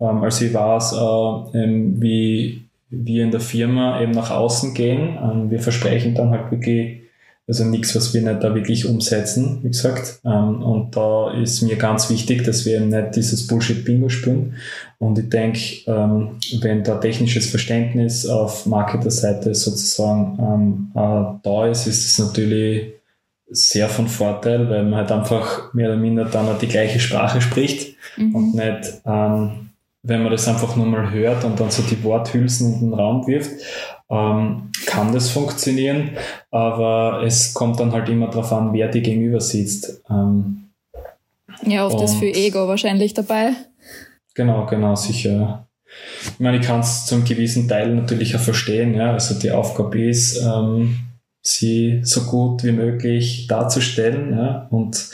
Ähm, 0.00 0.22
also 0.22 0.44
ich 0.44 0.52
weiß, 0.52 0.92
äh, 0.92 1.66
wie 2.00 2.63
wir 3.02 3.24
in 3.24 3.30
der 3.30 3.40
Firma 3.40 4.00
eben 4.00 4.12
nach 4.12 4.30
außen 4.30 4.74
gehen. 4.74 5.18
Ähm, 5.22 5.50
wir 5.50 5.60
versprechen 5.60 6.14
dann 6.14 6.30
halt 6.30 6.50
wirklich 6.50 7.04
also 7.46 7.64
nichts, 7.64 7.94
was 7.94 8.14
wir 8.14 8.22
nicht 8.22 8.42
da 8.42 8.54
wirklich 8.54 8.86
umsetzen, 8.86 9.58
wie 9.62 9.68
gesagt. 9.68 10.20
Ähm, 10.24 10.62
und 10.62 10.96
da 10.96 11.30
ist 11.32 11.60
mir 11.62 11.76
ganz 11.76 12.08
wichtig, 12.08 12.44
dass 12.44 12.64
wir 12.64 12.76
eben 12.76 12.88
nicht 12.88 13.16
dieses 13.16 13.46
Bullshit-Bingo 13.46 14.08
spielen. 14.08 14.54
Und 14.98 15.18
ich 15.18 15.28
denke, 15.28 15.60
ähm, 15.86 16.38
wenn 16.60 16.82
da 16.84 16.96
technisches 16.96 17.50
Verständnis 17.50 18.26
auf 18.26 18.64
Marketerseite 18.64 19.54
sozusagen 19.54 20.38
ähm, 20.40 20.90
äh, 20.94 21.38
da 21.42 21.66
ist, 21.66 21.86
ist 21.86 22.06
es 22.06 22.18
natürlich 22.18 22.94
sehr 23.50 23.90
von 23.90 24.08
Vorteil, 24.08 24.70
weil 24.70 24.84
man 24.84 25.00
halt 25.00 25.12
einfach 25.12 25.74
mehr 25.74 25.88
oder 25.88 25.98
minder 25.98 26.24
dann 26.24 26.48
auch 26.48 26.58
die 26.58 26.66
gleiche 26.66 26.98
Sprache 26.98 27.42
spricht 27.42 27.94
mhm. 28.16 28.34
und 28.34 28.54
nicht 28.54 29.02
wenn 30.04 30.22
man 30.22 30.30
das 30.30 30.46
einfach 30.46 30.76
nur 30.76 30.86
mal 30.86 31.10
hört 31.10 31.44
und 31.44 31.58
dann 31.58 31.70
so 31.70 31.82
die 31.82 32.02
Worthülsen 32.04 32.74
in 32.74 32.80
den 32.80 32.94
Raum 32.94 33.26
wirft, 33.26 33.52
ähm, 34.10 34.70
kann 34.86 35.12
das 35.12 35.30
funktionieren, 35.30 36.10
aber 36.50 37.22
es 37.24 37.54
kommt 37.54 37.80
dann 37.80 37.92
halt 37.92 38.08
immer 38.10 38.28
darauf 38.28 38.52
an, 38.52 38.72
wer 38.74 38.88
dir 38.88 39.00
gegenüber 39.00 39.40
sitzt. 39.40 40.02
Ähm, 40.10 40.68
ja, 41.66 41.86
oft 41.86 42.02
ist 42.02 42.16
für 42.16 42.26
Ego 42.26 42.68
wahrscheinlich 42.68 43.14
dabei. 43.14 43.52
Genau, 44.34 44.66
genau, 44.66 44.94
sicher. 44.94 45.66
Ich 46.22 46.40
meine, 46.40 46.58
ich 46.58 46.66
kann 46.66 46.80
es 46.80 47.06
zum 47.06 47.24
gewissen 47.24 47.68
Teil 47.68 47.94
natürlich 47.94 48.36
auch 48.36 48.40
verstehen. 48.40 48.94
Ja? 48.94 49.12
Also 49.12 49.38
die 49.38 49.52
Aufgabe 49.52 50.08
ist, 50.08 50.42
ähm, 50.42 50.98
sie 51.40 52.00
so 52.02 52.22
gut 52.22 52.64
wie 52.64 52.72
möglich 52.72 53.46
darzustellen 53.46 54.36
ja? 54.36 54.66
und 54.70 55.10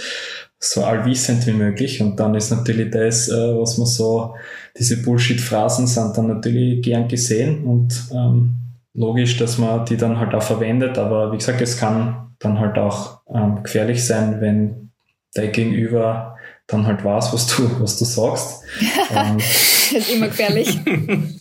so 0.61 0.85
allwissend 0.85 1.47
wie 1.47 1.53
möglich. 1.53 2.01
Und 2.01 2.21
dann 2.21 2.35
ist 2.35 2.51
natürlich 2.51 2.91
das, 2.91 3.29
äh, 3.29 3.33
was 3.33 3.79
man 3.79 3.87
so, 3.87 4.35
diese 4.79 5.03
Bullshit-Phrasen 5.03 5.87
sind 5.87 6.17
dann 6.17 6.29
natürlich 6.29 6.83
gern 6.83 7.09
gesehen 7.09 7.65
und 7.65 7.95
ähm, 8.13 8.57
logisch, 8.95 9.39
dass 9.39 9.59
man 9.59 9.87
die 9.87 9.97
dann 9.97 10.19
halt 10.19 10.35
auch 10.35 10.43
verwendet. 10.43 10.99
Aber 10.99 11.33
wie 11.33 11.39
gesagt, 11.39 11.61
es 11.63 11.79
kann 11.79 12.35
dann 12.39 12.59
halt 12.59 12.79
auch 12.79 13.21
ähm, 13.35 13.63
gefährlich 13.63 14.05
sein, 14.05 14.41
wenn 14.41 14.91
dein 15.35 15.51
Gegenüber 15.53 16.37
dann 16.67 16.87
halt 16.87 17.05
weiß, 17.05 17.33
was 17.33 17.47
du, 17.47 17.81
was 17.81 17.99
du 17.99 18.05
sagst. 18.05 18.63
ähm, 19.15 19.39
das 19.39 19.93
ist 19.93 20.15
immer 20.15 20.29
gefährlich. 20.29 20.79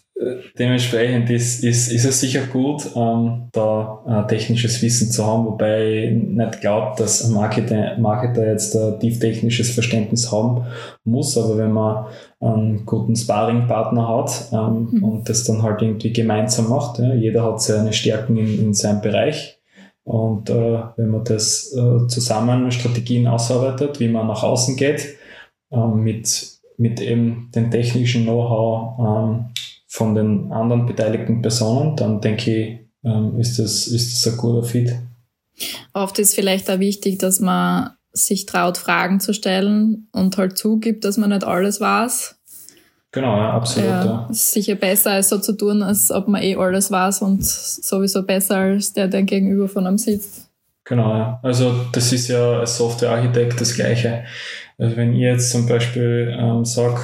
dementsprechend 0.58 1.30
ist, 1.30 1.64
ist, 1.64 1.92
ist 1.92 2.06
es 2.06 2.20
sicher 2.20 2.42
gut, 2.52 2.86
ähm, 2.96 3.48
da 3.54 4.04
äh, 4.06 4.28
technisches 4.28 4.82
Wissen 4.82 5.12
zu 5.12 5.26
haben, 5.26 5.46
wobei 5.46 6.04
ich 6.04 6.12
nicht 6.12 6.62
glaube, 6.62 6.96
dass 6.98 7.24
ein 7.24 7.34
Marketer, 7.34 7.98
Marketer 7.98 8.52
jetzt 8.52 8.76
ein 8.76 9.00
tief 9.00 9.20
technisches 9.20 9.72
Verständnis 9.72 10.32
haben 10.32 10.66
muss, 11.06 11.38
aber 11.38 11.58
wenn 11.58 11.72
man 11.72 12.08
einen 12.42 12.86
guten 12.86 13.16
Sparringpartner 13.16 14.08
hat 14.08 14.50
ähm, 14.52 14.90
mhm. 14.92 15.04
und 15.04 15.30
das 15.30 15.46
dann 15.46 15.64
halt 15.64 15.82
irgendwie 15.82 16.12
gemeinsam 16.12 16.70
macht, 16.70 17.00
ja, 17.00 17.14
jeder 17.14 17.44
hat 17.44 17.62
seine 17.62 17.94
Stärken 17.94 18.36
in, 18.36 18.60
in 18.60 18.74
seinem 18.74 19.02
Bereich 19.02 19.60
Und 20.04 20.50
äh, 20.50 20.82
wenn 20.98 21.10
man 21.10 21.24
das 21.24 21.74
äh, 21.74 22.08
zusammen 22.08 22.72
Strategien 22.72 23.26
ausarbeitet, 23.28 24.02
wie 24.02 24.10
man 24.10 24.28
nach 24.28 24.44
außen 24.44 24.76
geht, 24.76 25.16
ähm, 25.72 26.04
mit, 26.04 26.60
mit 26.78 27.00
eben 27.00 27.52
dem 27.56 27.72
technischen 27.72 28.24
Know-how 28.24 29.00
ähm, 29.00 29.46
von 29.90 30.14
den 30.14 30.52
anderen 30.52 30.86
beteiligten 30.86 31.42
Personen, 31.42 31.96
dann 31.96 32.22
denke 32.22 32.56
ich, 32.56 32.80
ähm, 33.04 33.40
ist, 33.40 33.58
das, 33.58 33.88
ist 33.88 34.14
das 34.26 34.32
ein 34.32 34.38
guter 34.38 34.66
Fit. 34.66 34.96
Oft 35.94 36.20
ist 36.20 36.36
vielleicht 36.36 36.70
auch 36.70 36.80
wichtig, 36.80 37.18
dass 37.18 37.40
man 37.40 37.92
sich 38.14 38.46
traut, 38.46 38.78
Fragen 38.78 39.20
zu 39.20 39.34
stellen 39.34 40.08
und 40.14 40.38
halt 40.38 40.58
zugibt, 40.58 41.04
dass 41.06 41.18
man 41.18 41.32
nicht 41.32 41.44
alles 41.44 41.82
weiß. 41.82 42.36
Genau, 43.12 43.36
ja, 43.38 43.54
absolut. 43.54 43.90
Ja, 43.90 44.06
ja. 44.06 44.28
Ist 44.30 44.52
sicher 44.52 44.76
besser, 44.76 45.12
als 45.12 45.30
so 45.30 45.40
zu 45.40 45.54
tun, 45.54 45.82
als 45.82 46.12
ob 46.12 46.28
man 46.28 46.44
eh 46.44 46.56
alles 46.56 46.92
weiß 46.92 47.24
und 47.24 47.44
sowieso 47.44 48.22
besser, 48.22 48.58
als 48.58 48.94
der, 48.94 49.08
der 49.08 49.24
gegenüber 49.24 49.68
von 49.68 49.88
einem 49.88 49.98
sitzt. 49.98 50.50
Genau, 50.84 51.16
ja. 51.16 51.40
Also 51.42 51.74
das 51.92 52.14
ist 52.14 52.28
ja 52.28 52.60
als 52.60 52.78
Softwarearchitekt 52.78 53.60
das 53.60 53.74
Gleiche. 53.74 54.26
Also 54.78 54.96
wenn 54.96 55.14
ich 55.14 55.22
jetzt 55.22 55.52
zum 55.52 55.68
Beispiel 55.68 56.36
ähm, 56.40 56.64
sage, 56.66 57.02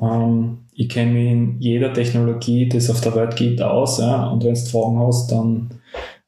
ähm, 0.00 0.65
ich 0.76 0.88
kenne 0.90 1.12
mich 1.12 1.30
in 1.30 1.60
jeder 1.60 1.92
Technologie, 1.92 2.68
die 2.68 2.76
es 2.76 2.90
auf 2.90 3.00
der 3.00 3.14
Welt 3.14 3.34
gibt, 3.34 3.62
aus, 3.62 3.98
ja, 3.98 4.26
und 4.26 4.44
wenn 4.44 4.54
du 4.54 4.60
Fragen 4.60 4.98
hast, 5.00 5.32
dann 5.32 5.70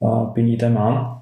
äh, 0.00 0.32
bin 0.34 0.48
ich 0.48 0.58
der 0.58 0.70
Mann, 0.70 1.20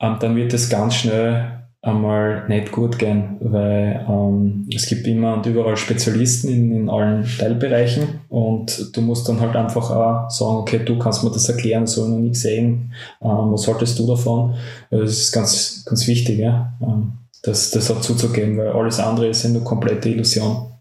ähm, 0.00 0.16
dann 0.20 0.36
wird 0.36 0.54
es 0.54 0.70
ganz 0.70 0.94
schnell 0.94 1.62
einmal 1.82 2.48
nicht 2.48 2.70
gut 2.70 3.00
gehen, 3.00 3.38
weil 3.40 4.06
ähm, 4.08 4.68
es 4.72 4.86
gibt 4.86 5.04
immer 5.08 5.34
und 5.34 5.44
überall 5.46 5.76
Spezialisten 5.76 6.48
in, 6.48 6.72
in 6.72 6.88
allen 6.88 7.26
Teilbereichen 7.26 8.20
und 8.28 8.96
du 8.96 9.00
musst 9.00 9.28
dann 9.28 9.40
halt 9.40 9.56
einfach 9.56 9.90
auch 9.90 10.30
sagen, 10.30 10.58
okay, 10.58 10.78
du 10.84 10.96
kannst 10.96 11.24
mir 11.24 11.30
das 11.32 11.48
erklären, 11.48 11.88
so 11.88 12.06
noch 12.06 12.18
nie 12.18 12.28
gesehen, 12.28 12.92
ähm, 13.20 13.52
was 13.52 13.66
haltest 13.66 13.98
du 13.98 14.06
davon? 14.06 14.54
Das 14.90 15.10
ist 15.10 15.32
ganz, 15.32 15.84
ganz 15.84 16.06
wichtig, 16.06 16.38
ja, 16.38 16.72
ähm, 16.80 17.14
das, 17.42 17.72
das 17.72 17.90
auch 17.90 18.00
zuzugeben, 18.00 18.56
weil 18.56 18.68
alles 18.68 19.00
andere 19.00 19.26
ist 19.26 19.42
ja 19.42 19.50
nur 19.50 19.64
komplette 19.64 20.10
Illusion. 20.10 20.71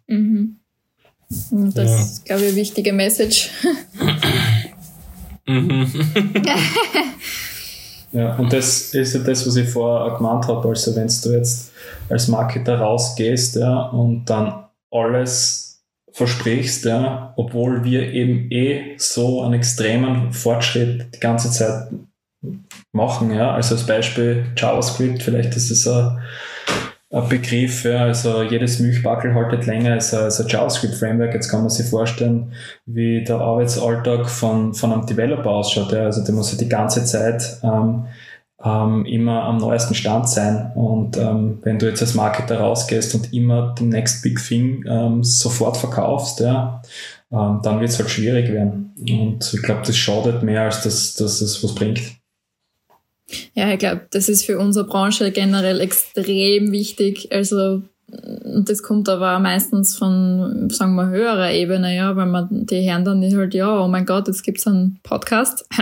Mhm. 1.49 1.73
Das 1.73 1.89
ja. 1.89 2.01
ist, 2.01 2.25
glaube 2.25 2.41
ich, 2.41 2.47
eine 2.49 2.55
wichtige 2.57 2.93
Message. 2.93 3.49
mhm. 5.47 5.91
Ja, 8.13 8.35
und 8.35 8.51
das 8.51 8.93
ist 8.93 9.13
ja 9.13 9.21
das, 9.21 9.47
was 9.47 9.55
ich 9.55 9.69
vorher 9.69 10.11
auch 10.11 10.17
gemeint 10.17 10.45
habe. 10.47 10.67
Also, 10.67 10.95
wenn 10.95 11.07
du 11.07 11.29
jetzt 11.31 11.71
als 12.09 12.27
Marketer 12.27 12.79
rausgehst 12.79 13.55
ja, 13.55 13.83
und 13.83 14.25
dann 14.25 14.65
alles 14.91 15.81
versprichst, 16.11 16.83
ja, 16.85 17.33
obwohl 17.37 17.85
wir 17.85 18.11
eben 18.11 18.51
eh 18.51 18.95
so 18.97 19.41
einen 19.43 19.53
extremen 19.53 20.33
Fortschritt 20.33 21.15
die 21.15 21.19
ganze 21.19 21.51
Zeit 21.51 21.87
machen. 22.91 23.31
Ja. 23.31 23.53
Also 23.53 23.75
als 23.75 23.85
Beispiel 23.85 24.45
JavaScript, 24.57 25.23
vielleicht 25.23 25.55
ist 25.55 25.71
es 25.71 25.87
ein 25.87 26.19
Begriff. 27.11 27.83
Ja, 27.83 28.05
also 28.05 28.41
jedes 28.41 28.79
Milchbackel 28.79 29.33
haltet 29.33 29.65
länger 29.65 29.93
als 29.93 30.13
ein, 30.13 30.23
als 30.23 30.39
ein 30.39 30.47
JavaScript-Framework. 30.47 31.33
Jetzt 31.33 31.49
kann 31.49 31.61
man 31.61 31.69
sich 31.69 31.85
vorstellen, 31.87 32.53
wie 32.85 33.23
der 33.23 33.37
Arbeitsalltag 33.41 34.29
von, 34.29 34.73
von 34.73 34.93
einem 34.93 35.05
Developer 35.05 35.49
ausschaut. 35.49 35.91
Ja. 35.91 36.03
Also 36.03 36.23
der 36.23 36.33
muss 36.33 36.53
ja 36.53 36.57
die 36.57 36.69
ganze 36.69 37.03
Zeit 37.03 37.57
ähm, 37.63 38.05
ähm, 38.63 39.05
immer 39.05 39.43
am 39.43 39.57
neuesten 39.57 39.93
Stand 39.93 40.29
sein. 40.29 40.71
Und 40.75 41.17
ähm, 41.17 41.59
wenn 41.63 41.79
du 41.79 41.87
jetzt 41.87 42.01
als 42.01 42.13
Marketer 42.13 42.59
rausgehst 42.59 43.13
und 43.15 43.33
immer 43.33 43.75
den 43.77 43.89
Next 43.89 44.23
Big 44.23 44.39
Thing 44.41 44.85
ähm, 44.87 45.23
sofort 45.23 45.75
verkaufst, 45.75 46.39
ja, 46.39 46.81
ähm, 47.31 47.59
dann 47.61 47.81
wird 47.81 47.89
es 47.89 47.99
halt 47.99 48.09
schwierig 48.09 48.51
werden. 48.51 48.93
Und 48.99 49.53
ich 49.53 49.61
glaube, 49.61 49.81
das 49.85 49.97
schadet 49.97 50.43
mehr, 50.43 50.63
als 50.63 50.83
dass, 50.83 51.15
dass 51.15 51.41
es 51.41 51.61
was 51.63 51.75
bringt. 51.75 52.20
Ja, 53.53 53.71
ich 53.71 53.79
glaube, 53.79 54.01
das 54.11 54.29
ist 54.29 54.45
für 54.45 54.59
unsere 54.59 54.85
Branche 54.85 55.31
generell 55.31 55.79
extrem 55.79 56.71
wichtig. 56.71 57.31
Also 57.31 57.83
das 58.65 58.83
kommt 58.83 59.07
aber 59.07 59.39
meistens 59.39 59.95
von, 59.97 60.69
sagen 60.69 60.95
wir, 60.95 61.07
höherer 61.07 61.51
Ebene, 61.51 61.95
ja, 61.95 62.15
weil 62.15 62.25
man 62.25 62.65
die 62.65 62.89
hören 62.89 63.05
dann 63.05 63.19
nicht 63.19 63.35
halt, 63.35 63.53
ja, 63.53 63.79
oh 63.79 63.87
mein 63.87 64.05
Gott, 64.05 64.27
jetzt 64.27 64.43
gibt's 64.43 64.67
einen 64.67 64.99
Podcast. 65.03 65.65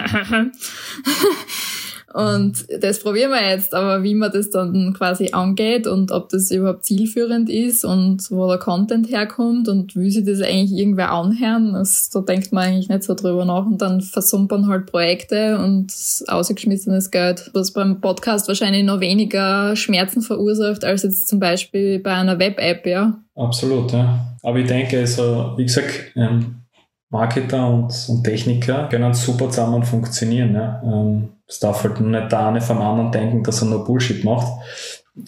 Und 2.13 2.65
das 2.81 2.99
probieren 2.99 3.31
wir 3.31 3.49
jetzt, 3.49 3.75
aber 3.75 4.01
wie 4.01 4.15
man 4.15 4.31
das 4.31 4.49
dann 4.49 4.93
quasi 4.93 5.29
angeht 5.31 5.85
und 5.85 6.11
ob 6.11 6.29
das 6.29 6.49
überhaupt 6.49 6.85
zielführend 6.85 7.49
ist 7.49 7.85
und 7.85 8.31
wo 8.31 8.47
der 8.47 8.57
Content 8.57 9.11
herkommt 9.11 9.67
und 9.67 9.95
wie 9.95 10.09
sich 10.09 10.25
das 10.25 10.41
eigentlich 10.41 10.71
irgendwer 10.71 11.11
anhören, 11.11 11.73
das, 11.73 12.09
da 12.09 12.21
denkt 12.21 12.51
man 12.51 12.63
eigentlich 12.63 12.89
nicht 12.89 13.03
so 13.03 13.13
drüber 13.13 13.45
nach 13.45 13.65
und 13.65 13.79
dann 13.81 14.01
versumpern 14.01 14.67
halt 14.67 14.87
Projekte 14.87 15.59
und 15.59 15.93
ausgeschmissenes 16.27 17.11
Geld, 17.11 17.51
was 17.53 17.71
beim 17.71 18.01
Podcast 18.01 18.47
wahrscheinlich 18.47 18.83
noch 18.83 19.01
weniger 19.01 19.75
Schmerzen 19.75 20.21
verursacht 20.21 20.83
als 20.83 21.03
jetzt 21.03 21.27
zum 21.27 21.39
Beispiel 21.39 21.99
bei 21.99 22.13
einer 22.13 22.39
Web-App, 22.39 22.87
ja. 22.87 23.19
Absolut, 23.35 23.91
ja. 23.91 24.35
Aber 24.41 24.57
ich 24.57 24.67
denke, 24.67 24.99
also, 24.99 25.53
wie 25.57 25.63
gesagt, 25.63 26.11
ähm, 26.15 26.58
Marketer 27.09 27.67
und, 27.67 27.93
und 28.07 28.23
Techniker 28.23 28.87
können 28.87 29.13
super 29.13 29.49
zusammen 29.49 29.83
funktionieren. 29.83 30.53
Ja. 30.53 30.81
Ähm, 30.83 31.29
es 31.47 31.59
darf 31.59 31.83
halt 31.83 31.99
nicht 31.99 32.31
der 32.31 32.47
eine 32.47 32.61
vom 32.61 32.81
anderen 32.81 33.11
denken, 33.11 33.43
dass 33.43 33.61
er 33.61 33.69
nur 33.69 33.83
Bullshit 33.83 34.23
macht. 34.23 34.47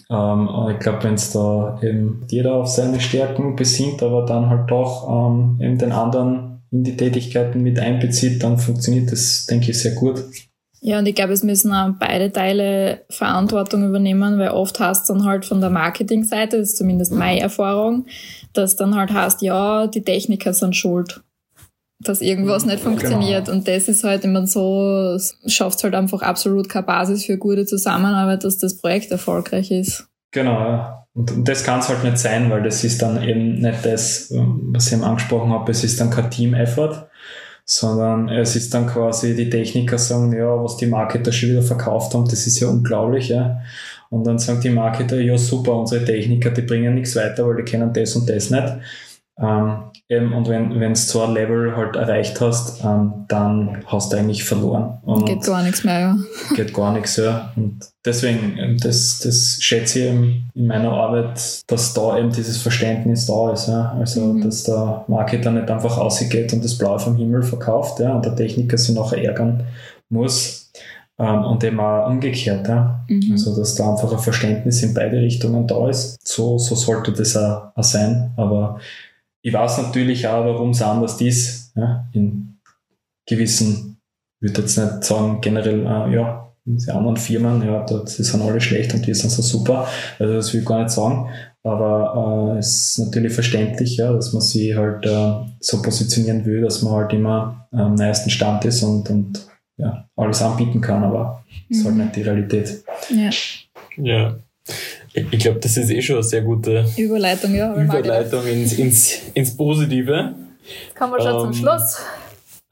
Ähm, 0.08 0.48
ich 0.70 0.78
glaube, 0.78 1.02
wenn 1.02 1.14
es 1.14 1.32
da 1.32 1.78
eben 1.82 2.24
jeder 2.30 2.54
auf 2.54 2.68
seine 2.68 3.00
Stärken 3.00 3.56
besinnt, 3.56 4.02
aber 4.02 4.24
dann 4.24 4.48
halt 4.48 4.70
doch 4.70 5.08
ähm, 5.08 5.58
eben 5.60 5.78
den 5.78 5.92
anderen 5.92 6.62
in 6.70 6.84
die 6.84 6.96
Tätigkeiten 6.96 7.62
mit 7.62 7.78
einbezieht, 7.78 8.42
dann 8.42 8.58
funktioniert 8.58 9.10
das, 9.10 9.46
denke 9.46 9.72
ich, 9.72 9.80
sehr 9.80 9.94
gut. 9.94 10.24
Ja, 10.80 10.98
und 10.98 11.06
ich 11.06 11.14
glaube, 11.14 11.32
es 11.32 11.42
müssen 11.42 11.72
auch 11.72 11.90
beide 11.98 12.32
Teile 12.32 13.02
Verantwortung 13.10 13.86
übernehmen, 13.86 14.38
weil 14.38 14.50
oft 14.50 14.80
hast 14.80 15.10
dann 15.10 15.24
halt 15.24 15.44
von 15.44 15.60
der 15.60 15.70
Marketingseite, 15.70 16.58
das 16.58 16.70
ist 16.70 16.78
zumindest 16.78 17.12
meine 17.12 17.40
Erfahrung, 17.40 18.06
dass 18.52 18.74
dann 18.74 18.96
halt 18.96 19.12
heißt, 19.12 19.42
ja, 19.42 19.86
die 19.86 20.02
Techniker 20.02 20.52
sind 20.52 20.74
schuld 20.74 21.22
dass 22.04 22.20
irgendwas 22.20 22.64
nicht 22.64 22.80
funktioniert. 22.80 23.46
Genau. 23.46 23.56
Und 23.56 23.68
das 23.68 23.88
ist 23.88 24.04
halt 24.04 24.24
immer 24.24 24.46
so, 24.46 25.18
schafft 25.46 25.82
halt 25.84 25.94
einfach 25.94 26.22
absolut 26.22 26.68
keine 26.68 26.86
Basis 26.86 27.24
für 27.24 27.38
gute 27.38 27.66
Zusammenarbeit, 27.66 28.44
dass 28.44 28.58
das 28.58 28.78
Projekt 28.78 29.10
erfolgreich 29.10 29.70
ist. 29.70 30.06
Genau, 30.32 30.60
ja. 30.60 31.06
Und, 31.14 31.46
das 31.46 31.62
kann 31.62 31.80
es 31.80 31.88
halt 31.88 32.04
nicht 32.04 32.18
sein, 32.18 32.50
weil 32.50 32.62
das 32.62 32.84
ist 32.84 33.02
dann 33.02 33.22
eben 33.22 33.60
nicht 33.60 33.84
das, 33.84 34.32
was 34.32 34.86
ich 34.86 34.92
eben 34.94 35.04
angesprochen 35.04 35.50
habe, 35.50 35.70
es 35.70 35.84
ist 35.84 36.00
dann 36.00 36.10
kein 36.10 36.30
Team-Effort, 36.30 37.08
sondern 37.64 38.30
es 38.30 38.56
ist 38.56 38.72
dann 38.72 38.86
quasi, 38.86 39.36
die 39.36 39.50
Techniker 39.50 39.98
sagen, 39.98 40.32
ja, 40.32 40.62
was 40.62 40.78
die 40.78 40.86
Marketer 40.86 41.30
schon 41.32 41.50
wieder 41.50 41.62
verkauft 41.62 42.14
haben, 42.14 42.28
das 42.28 42.46
ist 42.46 42.60
ja 42.60 42.68
unglaublich, 42.68 43.28
ja. 43.28 43.60
Und 44.08 44.26
dann 44.26 44.38
sagen 44.38 44.60
die 44.60 44.70
Marketer, 44.70 45.20
ja 45.20 45.38
super, 45.38 45.74
unsere 45.74 46.04
Techniker, 46.04 46.50
die 46.50 46.62
bringen 46.62 46.94
nichts 46.94 47.16
weiter, 47.16 47.46
weil 47.46 47.56
die 47.56 47.62
kennen 47.64 47.92
das 47.92 48.16
und 48.16 48.28
das 48.28 48.50
nicht. 48.50 48.72
Ähm, 49.38 49.84
eben, 50.12 50.32
und 50.32 50.48
wenn 50.48 50.70
du 50.70 50.94
so 50.94 51.22
ein 51.22 51.32
Level 51.32 51.76
halt 51.76 51.96
erreicht 51.96 52.40
hast, 52.40 52.84
ähm, 52.84 53.24
dann 53.28 53.82
hast 53.86 54.12
du 54.12 54.16
eigentlich 54.16 54.44
verloren. 54.44 54.98
Und 55.02 55.26
geht 55.26 55.42
gar 55.44 55.62
nichts 55.62 55.84
mehr, 55.84 56.00
ja. 56.00 56.16
Geht 56.54 56.74
gar 56.74 56.92
nichts, 56.92 57.16
ja. 57.16 57.52
Und 57.56 57.80
deswegen, 58.04 58.56
ähm, 58.58 58.76
das, 58.78 59.20
das 59.24 59.58
schätze 59.60 59.98
ich 59.98 60.04
eben 60.06 60.50
in 60.54 60.66
meiner 60.66 60.92
Arbeit, 60.92 61.62
dass 61.66 61.94
da 61.94 62.18
eben 62.18 62.32
dieses 62.32 62.58
Verständnis 62.58 63.26
da 63.26 63.52
ist. 63.52 63.68
Ja. 63.68 63.96
Also, 63.98 64.20
mhm. 64.20 64.42
dass 64.42 64.64
der 64.64 65.04
Marketer 65.08 65.50
nicht 65.50 65.70
einfach 65.70 65.98
ausgeht 65.98 66.52
und 66.52 66.64
das 66.64 66.76
Blaue 66.76 66.98
vom 66.98 67.16
Himmel 67.16 67.42
verkauft 67.42 68.00
ja, 68.00 68.14
und 68.14 68.24
der 68.24 68.36
Techniker 68.36 68.78
sich 68.78 68.94
nachher 68.94 69.24
ärgern 69.24 69.64
muss. 70.08 70.70
Ähm, 71.18 71.44
und 71.44 71.62
eben 71.62 71.78
auch 71.78 72.08
umgekehrt. 72.08 72.68
Ja. 72.68 73.04
Mhm. 73.08 73.32
Also, 73.32 73.56
dass 73.56 73.74
da 73.74 73.90
einfach 73.90 74.12
ein 74.12 74.18
Verständnis 74.18 74.82
in 74.82 74.94
beide 74.94 75.18
Richtungen 75.18 75.66
da 75.66 75.88
ist. 75.88 76.18
So, 76.26 76.58
so 76.58 76.74
sollte 76.74 77.12
das 77.12 77.36
auch, 77.36 77.72
auch 77.74 77.84
sein. 77.84 78.32
Aber 78.36 78.78
ich 79.42 79.52
weiß 79.52 79.78
natürlich 79.78 80.26
auch, 80.26 80.44
warum 80.44 80.70
es 80.70 80.82
anders 80.82 81.20
ist. 81.20 81.72
Ja, 81.76 82.06
in 82.12 82.58
gewissen, 83.26 83.98
ich 84.40 84.48
würde 84.48 84.62
jetzt 84.62 84.78
nicht 84.78 85.04
sagen, 85.04 85.40
generell, 85.40 85.80
äh, 85.80 86.14
ja, 86.14 86.52
in 86.64 86.78
den 86.78 86.90
anderen 86.90 87.16
Firmen, 87.16 87.62
ja, 87.62 87.84
dort 87.84 88.08
sind 88.08 88.42
alle 88.42 88.60
schlecht 88.60 88.94
und 88.94 89.06
wir 89.06 89.14
sind 89.14 89.30
so 89.30 89.42
super. 89.42 89.88
Also 90.18 90.34
das 90.34 90.52
will 90.52 90.60
ich 90.60 90.66
gar 90.66 90.78
nicht 90.78 90.90
sagen. 90.90 91.28
Aber 91.64 92.54
äh, 92.54 92.58
es 92.58 92.98
ist 92.98 92.98
natürlich 92.98 93.32
verständlich, 93.32 93.96
ja, 93.96 94.12
dass 94.12 94.32
man 94.32 94.42
sich 94.42 94.76
halt 94.76 95.04
äh, 95.06 95.32
so 95.60 95.82
positionieren 95.82 96.44
will, 96.44 96.62
dass 96.62 96.82
man 96.82 96.94
halt 96.94 97.12
immer 97.12 97.68
am 97.72 97.94
neuesten 97.94 98.30
Stand 98.30 98.64
ist 98.64 98.82
und, 98.82 99.08
und 99.10 99.46
ja, 99.76 100.08
alles 100.16 100.42
anbieten 100.42 100.80
kann, 100.80 101.02
aber 101.02 101.44
das 101.68 101.78
ist 101.78 101.84
halt 101.84 101.94
mhm. 101.96 102.02
nicht 102.02 102.16
die 102.16 102.22
Realität. 102.22 102.84
Ja. 103.08 103.30
Ja. 103.96 104.36
Ich 105.14 105.38
glaube, 105.40 105.60
das 105.60 105.76
ist 105.76 105.90
eh 105.90 106.00
schon 106.00 106.16
eine 106.16 106.22
sehr 106.22 106.42
gute 106.42 106.86
Überleitung, 106.96 107.54
ja, 107.54 107.74
Überleitung 107.74 108.46
ins, 108.46 108.72
ins, 108.72 109.20
ins 109.34 109.56
Positive. 109.56 110.34
Jetzt 110.64 110.96
kommen 110.96 111.12
wir 111.12 111.20
schon 111.20 111.34
ähm, 111.34 111.40
zum 111.40 111.54
Schluss. 111.54 111.98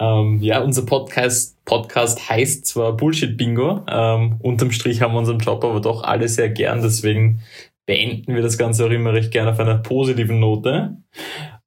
Ähm, 0.00 0.38
ja, 0.40 0.60
unser 0.62 0.86
Podcast, 0.86 1.62
Podcast 1.66 2.30
heißt 2.30 2.64
zwar 2.64 2.96
Bullshit 2.96 3.36
Bingo, 3.36 3.84
ähm, 3.86 4.36
unterm 4.40 4.72
Strich 4.72 5.02
haben 5.02 5.12
wir 5.12 5.18
unseren 5.18 5.38
Job 5.38 5.62
aber 5.62 5.80
doch 5.80 6.02
alle 6.02 6.26
sehr 6.28 6.48
gern, 6.48 6.80
deswegen 6.80 7.42
beenden 7.84 8.34
wir 8.34 8.40
das 8.40 8.56
Ganze 8.56 8.86
auch 8.86 8.90
immer 8.90 9.12
recht 9.12 9.30
gerne 9.30 9.50
auf 9.50 9.60
einer 9.60 9.76
positiven 9.76 10.40
Note. 10.40 10.96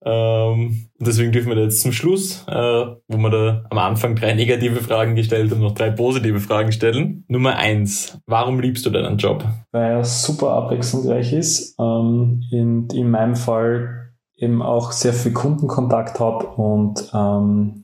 Ähm, 0.06 0.90
deswegen 1.00 1.32
dürfen 1.32 1.50
wir 1.50 1.62
jetzt 1.62 1.82
zum 1.82 1.92
Schluss, 1.92 2.46
äh, 2.48 2.54
wo 2.54 3.18
wir 3.18 3.30
da 3.30 3.66
am 3.70 3.78
Anfang 3.78 4.16
drei 4.16 4.34
negative 4.34 4.82
Fragen 4.82 5.16
gestellt 5.16 5.52
haben, 5.52 5.62
noch 5.62 5.74
drei 5.74 5.92
positive 5.92 6.40
Fragen 6.40 6.72
stellen. 6.72 7.24
Nummer 7.28 7.56
eins, 7.56 8.20
warum 8.26 8.60
liebst 8.60 8.86
du 8.86 8.90
deinen 8.90 9.18
Job? 9.18 9.46
Weil 9.72 9.92
er 9.92 10.04
super 10.04 10.52
abwechslungsreich 10.52 11.34
ist. 11.34 11.76
Ähm, 11.80 12.44
in, 12.52 12.88
in 12.90 13.10
meinem 13.10 13.36
Fall 13.36 14.12
eben 14.36 14.62
auch 14.62 14.92
sehr 14.92 15.14
viel 15.14 15.32
Kundenkontakt 15.32 16.20
habe 16.20 16.48
und 16.48 17.10
ähm, 17.14 17.83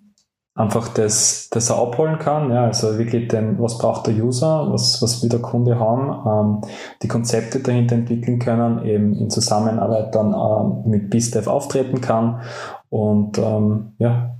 einfach 0.60 0.89
das, 0.89 1.50
das 1.52 1.69
er 1.69 1.78
abholen 1.78 2.19
kann. 2.19 2.52
Ja, 2.52 2.65
also 2.65 2.98
wirklich 2.98 3.30
den, 3.30 3.58
was 3.60 3.78
braucht 3.78 4.08
der 4.08 4.13
User, 4.13 4.67
was, 4.69 5.02
was 5.02 5.24
will 5.24 5.30
der 5.30 5.39
Kunde 5.39 5.80
haben, 5.80 6.62
ähm, 6.63 6.69
die 7.02 7.08
Konzepte 7.08 7.62
dahinter 7.62 7.95
entwickeln 7.95 8.39
können, 8.39 8.86
eben 8.86 9.13
in 9.13 9.30
Zusammenarbeit 9.30 10.13
dann 10.13 10.34
ähm, 10.34 10.91
mit 10.91 11.10
BizDev 11.10 11.48
auftreten 11.48 12.02
kann 12.02 12.41
und 12.89 13.38
ähm, 13.38 13.93
ja, 14.00 14.36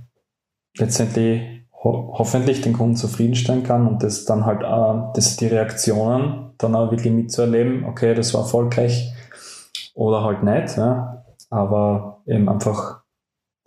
letztendlich 0.76 1.40
ho 1.82 2.14
hoffentlich 2.18 2.60
den 2.60 2.74
Kunden 2.74 2.96
zufriedenstellen 2.96 3.62
kann 3.62 3.88
und 3.88 4.02
das 4.02 4.26
dann 4.26 4.44
halt 4.44 4.60
äh, 4.62 5.12
das 5.14 5.36
die 5.36 5.46
Reaktionen 5.46 6.50
dann 6.58 6.74
auch 6.74 6.90
wirklich 6.90 7.14
mitzuerleben, 7.14 7.86
okay, 7.86 8.14
das 8.14 8.34
war 8.34 8.42
erfolgreich 8.42 9.10
oder 9.94 10.22
halt 10.22 10.42
nicht, 10.42 10.76
ja, 10.76 11.24
aber 11.48 12.20
eben 12.26 12.50
einfach 12.50 12.99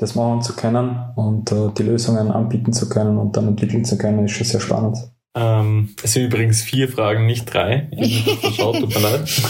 das 0.04 0.16
machen 0.16 0.42
zu 0.42 0.56
können 0.56 1.12
und 1.16 1.52
äh, 1.52 1.70
die 1.78 1.84
Lösungen 1.84 2.32
anbieten 2.32 2.74
zu 2.74 2.90
können 2.90 3.18
und 3.18 3.38
dann 3.38 3.48
entwickeln 3.48 3.86
zu 3.86 3.98
können, 3.98 4.26
ist 4.26 4.34
schon 4.34 4.46
sehr 4.46 4.60
spannend. 4.60 4.98
Ähm, 5.36 5.96
es 6.04 6.14
sind 6.14 6.26
übrigens 6.26 6.62
vier 6.62 6.90
Fragen, 6.90 7.26
nicht 7.26 7.52
drei. 7.52 7.88
Ich 7.92 8.28
habe 8.28 8.38
verschaut, 8.38 8.80
tut 8.80 8.94
mir 8.94 9.02
leid. 9.02 9.42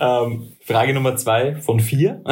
ähm, 0.00 0.48
Frage 0.64 0.94
Nummer 0.94 1.14
zwei 1.16 1.56
von 1.56 1.78
vier. 1.78 2.24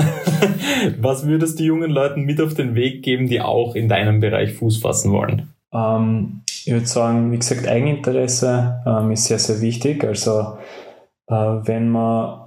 Was 0.99 1.27
würdest 1.27 1.61
du 1.61 1.65
jungen 1.65 1.91
Leuten 1.91 2.23
mit 2.23 2.41
auf 2.41 2.55
den 2.55 2.75
Weg 2.75 3.05
geben, 3.05 3.29
die 3.29 3.41
auch 3.41 3.77
in 3.77 3.89
deinem 3.89 4.21
Bereich 4.21 4.55
Fuß 4.55 4.79
fassen 4.79 5.13
wollen? 5.13 5.55
Ähm, 5.73 6.43
ich 6.49 6.73
würde 6.73 6.87
sagen, 6.87 7.31
wie 7.31 7.39
gesagt, 7.39 7.69
Eigeninteresse 7.69 8.83
ähm, 8.87 9.13
ist 9.13 9.27
sehr, 9.27 9.39
sehr 9.39 9.61
wichtig. 9.61 10.03
Also 10.03 10.57
äh, 11.29 11.35
wenn 11.35 11.91
man 11.91 12.46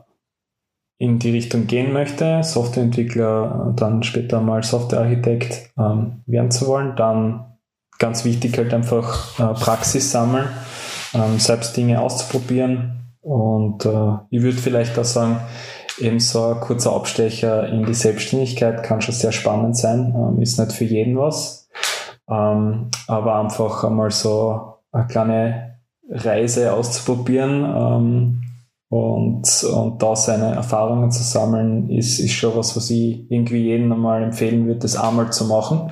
in 1.00 1.18
die 1.18 1.32
Richtung 1.32 1.66
gehen 1.66 1.94
möchte, 1.94 2.44
Softwareentwickler, 2.44 3.74
dann 3.78 4.04
später 4.04 4.42
mal 4.42 4.62
Softwarearchitekt 4.64 5.72
ähm, 5.78 6.22
werden 6.26 6.52
zu 6.52 6.68
wollen, 6.68 6.96
dann 6.98 7.46
ganz 8.00 8.26
wichtig 8.26 8.58
halt 8.58 8.74
einfach 8.74 9.40
äh, 9.40 9.54
Praxis 9.54 10.12
sammeln, 10.12 10.50
ähm, 11.14 11.40
selbst 11.40 11.76
Dinge 11.78 12.02
auszuprobieren. 12.02 13.00
Und 13.22 13.86
äh, 13.86 14.18
ich 14.30 14.42
würde 14.42 14.58
vielleicht 14.58 15.00
auch 15.00 15.06
sagen, 15.06 15.40
eben 16.00 16.20
so 16.20 16.54
ein 16.54 16.60
kurzer 16.60 16.94
Abstecher 16.94 17.68
in 17.70 17.86
die 17.86 17.94
Selbstständigkeit 17.94 18.84
kann 18.84 19.02
schon 19.02 19.16
sehr 19.16 19.32
spannend 19.32 19.78
sein, 19.78 20.14
ähm, 20.16 20.42
ist 20.42 20.60
nicht 20.60 20.74
für 20.74 20.86
jeden 20.86 21.18
was, 21.18 21.70
ähm, 22.30 22.90
aber 23.08 23.40
einfach 23.40 23.86
einmal 23.86 24.12
so 24.12 24.76
eine 24.92 25.08
kleine 25.08 25.76
Reise 26.10 26.74
auszuprobieren, 26.74 27.64
ähm, 27.64 28.42
und, 28.90 29.64
und 29.64 30.02
da 30.02 30.16
seine 30.16 30.56
Erfahrungen 30.56 31.12
zu 31.12 31.24
sammeln, 31.24 31.90
ist, 31.90 32.20
ist 32.20 32.34
schon 32.34 32.56
was, 32.56 32.76
was 32.76 32.90
ich 32.90 33.30
irgendwie 33.30 33.66
jedem 33.66 33.92
einmal 33.92 34.24
empfehlen 34.24 34.66
würde, 34.66 34.80
das 34.80 34.96
einmal 34.96 35.32
zu 35.32 35.46
machen. 35.46 35.92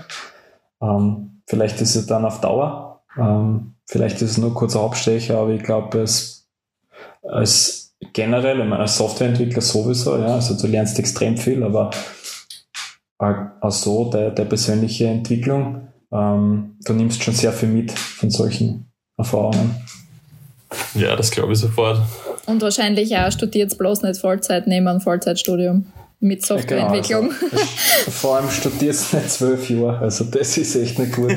Ähm, 0.81 1.41
vielleicht 1.45 1.79
ist 1.79 1.95
es 1.95 2.07
dann 2.07 2.25
auf 2.25 2.41
Dauer, 2.41 3.03
ähm, 3.17 3.75
vielleicht 3.85 4.21
ist 4.21 4.31
es 4.31 4.37
nur 4.37 4.53
kurzer 4.53 4.81
Abstecher, 4.81 5.37
aber 5.37 5.51
ich 5.51 5.63
glaube, 5.63 5.99
es 5.99 6.47
als 7.23 7.95
generell, 8.13 8.59
ich 8.59 8.65
meine, 8.65 8.81
als 8.81 8.97
Softwareentwickler 8.97 9.61
sowieso, 9.61 10.17
ja, 10.17 10.35
also 10.35 10.59
du 10.59 10.67
lernst 10.67 10.97
extrem 10.99 11.37
viel, 11.37 11.63
aber 11.63 11.91
auch 13.19 13.71
so 13.71 14.09
der, 14.11 14.31
der 14.31 14.45
persönliche 14.45 15.07
Entwicklung, 15.07 15.87
ähm, 16.11 16.77
du 16.85 16.93
nimmst 16.93 17.23
schon 17.23 17.33
sehr 17.33 17.51
viel 17.51 17.69
mit 17.69 17.91
von 17.91 18.29
solchen 18.29 18.91
Erfahrungen. 19.17 19.75
Ja, 20.93 21.15
das 21.15 21.31
glaube 21.31 21.53
ich 21.53 21.59
sofort. 21.59 22.01
Und 22.47 22.61
wahrscheinlich 22.61 23.15
auch 23.17 23.31
studiert 23.31 23.77
bloß 23.77 24.03
nicht 24.03 24.19
Vollzeit 24.19 24.67
neben 24.67 24.87
einem 24.87 25.01
Vollzeitstudium 25.01 25.85
mit 26.19 26.45
Softwareentwicklung. 26.45 27.29
Genau, 27.29 27.51
also, 27.51 27.65
vor 28.11 28.37
allem 28.37 28.49
studierst 28.49 29.13
du 29.13 29.17
nicht 29.17 29.29
zwölf 29.29 29.69
Jahre, 29.69 29.99
also 29.99 30.23
das 30.23 30.57
ist 30.57 30.75
echt 30.75 30.97
nicht 30.97 31.13
gut. 31.13 31.35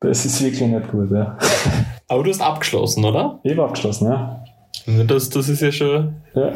Das 0.00 0.24
ist 0.24 0.40
wirklich 0.42 0.60
nicht 0.60 0.90
gut, 0.90 1.10
ja. 1.10 1.36
Aber 2.06 2.22
du 2.22 2.30
hast 2.30 2.40
abgeschlossen, 2.40 3.04
oder? 3.04 3.40
Ich 3.42 3.50
habe 3.52 3.64
abgeschlossen, 3.64 4.06
ja. 4.06 4.44
Das, 5.06 5.28
das 5.30 5.48
ist 5.48 5.60
ja 5.60 5.72
schon 5.72 6.14
ja. 6.34 6.52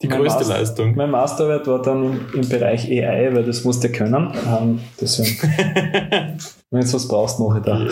die 0.00 0.06
mein 0.06 0.18
größte 0.18 0.38
Master, 0.40 0.54
Leistung. 0.54 0.94
Mein 0.94 1.10
Masterarbeit 1.10 1.66
war 1.66 1.82
dann 1.82 2.04
im, 2.04 2.26
im 2.40 2.48
Bereich 2.48 2.88
AI, 2.88 3.34
weil 3.34 3.44
das 3.44 3.64
musste 3.64 3.88
ich 3.88 3.94
können. 3.94 4.26
Um, 4.26 4.78
deswegen, 5.00 5.36
wenn 6.70 6.70
du 6.70 6.78
jetzt 6.78 6.94
was 6.94 7.08
brauchst, 7.08 7.40
mache 7.40 7.58
ich 7.58 7.64
da. 7.64 7.88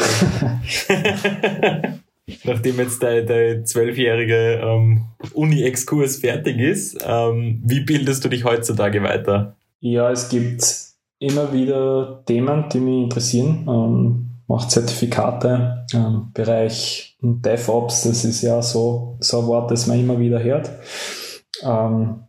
nachdem 2.45 2.79
jetzt 2.79 3.03
dein 3.03 3.67
zwölfjährige 3.67 4.61
ähm, 4.63 5.05
Uni-Exkurs 5.35 6.19
fertig 6.19 6.59
ist, 6.59 6.99
ähm, 7.07 7.61
wie 7.65 7.81
bildest 7.81 8.25
du 8.25 8.29
dich 8.29 8.45
heutzutage 8.45 9.03
weiter? 9.03 9.57
Ja, 9.81 10.11
es 10.11 10.29
gibt 10.29 10.65
immer 11.19 11.53
wieder 11.53 12.23
Themen, 12.27 12.65
die 12.73 12.81
mich 12.81 13.05
interessieren. 13.05 13.67
Ähm, 13.69 14.29
mache 14.47 14.69
Zertifikate, 14.69 15.87
ähm, 15.95 16.31
Bereich 16.35 17.17
DevOps, 17.21 18.03
das 18.03 18.25
ist 18.25 18.43
ja 18.43 18.61
so, 18.63 19.17
so 19.21 19.41
ein 19.41 19.47
Wort, 19.47 19.71
das 19.71 19.87
man 19.87 19.99
immer 19.99 20.19
wieder 20.19 20.43
hört. 20.43 20.71
Ähm, 21.63 22.25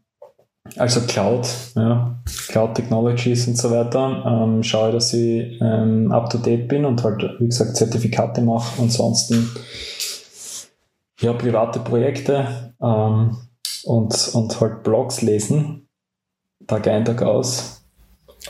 also 0.77 1.01
Cloud, 1.01 1.47
ja, 1.75 2.21
Cloud 2.47 2.75
Technologies 2.75 3.47
und 3.47 3.57
so 3.57 3.71
weiter. 3.71 4.23
Ähm, 4.25 4.63
schaue, 4.63 4.91
dass 4.91 5.13
ich 5.13 5.59
ähm, 5.61 6.11
up 6.11 6.29
to 6.29 6.37
date 6.37 6.67
bin 6.67 6.85
und 6.85 7.03
halt, 7.03 7.23
wie 7.39 7.47
gesagt, 7.47 7.75
Zertifikate 7.75 8.41
mache. 8.41 8.81
Ansonsten 8.81 9.49
ja, 11.19 11.33
private 11.33 11.79
Projekte 11.79 12.73
ähm, 12.81 13.37
und, 13.83 14.31
und 14.33 14.61
halt 14.61 14.83
Blogs 14.83 15.21
lesen, 15.21 15.87
Tag 16.67 16.87
ein, 16.87 17.05
Tag 17.05 17.21
aus. 17.21 17.81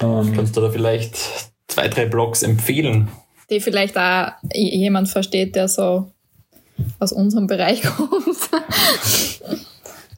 Ähm, 0.01 0.33
Kannst 0.35 0.57
du 0.57 0.61
da 0.61 0.69
vielleicht 0.69 1.17
zwei, 1.67 1.87
drei 1.87 2.05
Blogs 2.05 2.43
empfehlen? 2.43 3.09
Die 3.49 3.59
vielleicht 3.59 3.97
auch 3.97 4.31
jemand 4.53 5.09
versteht, 5.09 5.55
der 5.55 5.67
so 5.67 6.11
aus 6.99 7.11
unserem 7.11 7.47
Bereich 7.47 7.83
kommt. 7.97 8.49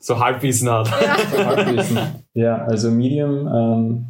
So 0.06 0.20
Halbwissen 0.20 0.70
hat. 0.70 0.88
Ja, 1.02 1.18
so 1.32 1.46
Halbwissen. 1.46 1.98
ja 2.34 2.58
also 2.58 2.92
Medium 2.92 3.48
ähm, 3.48 4.06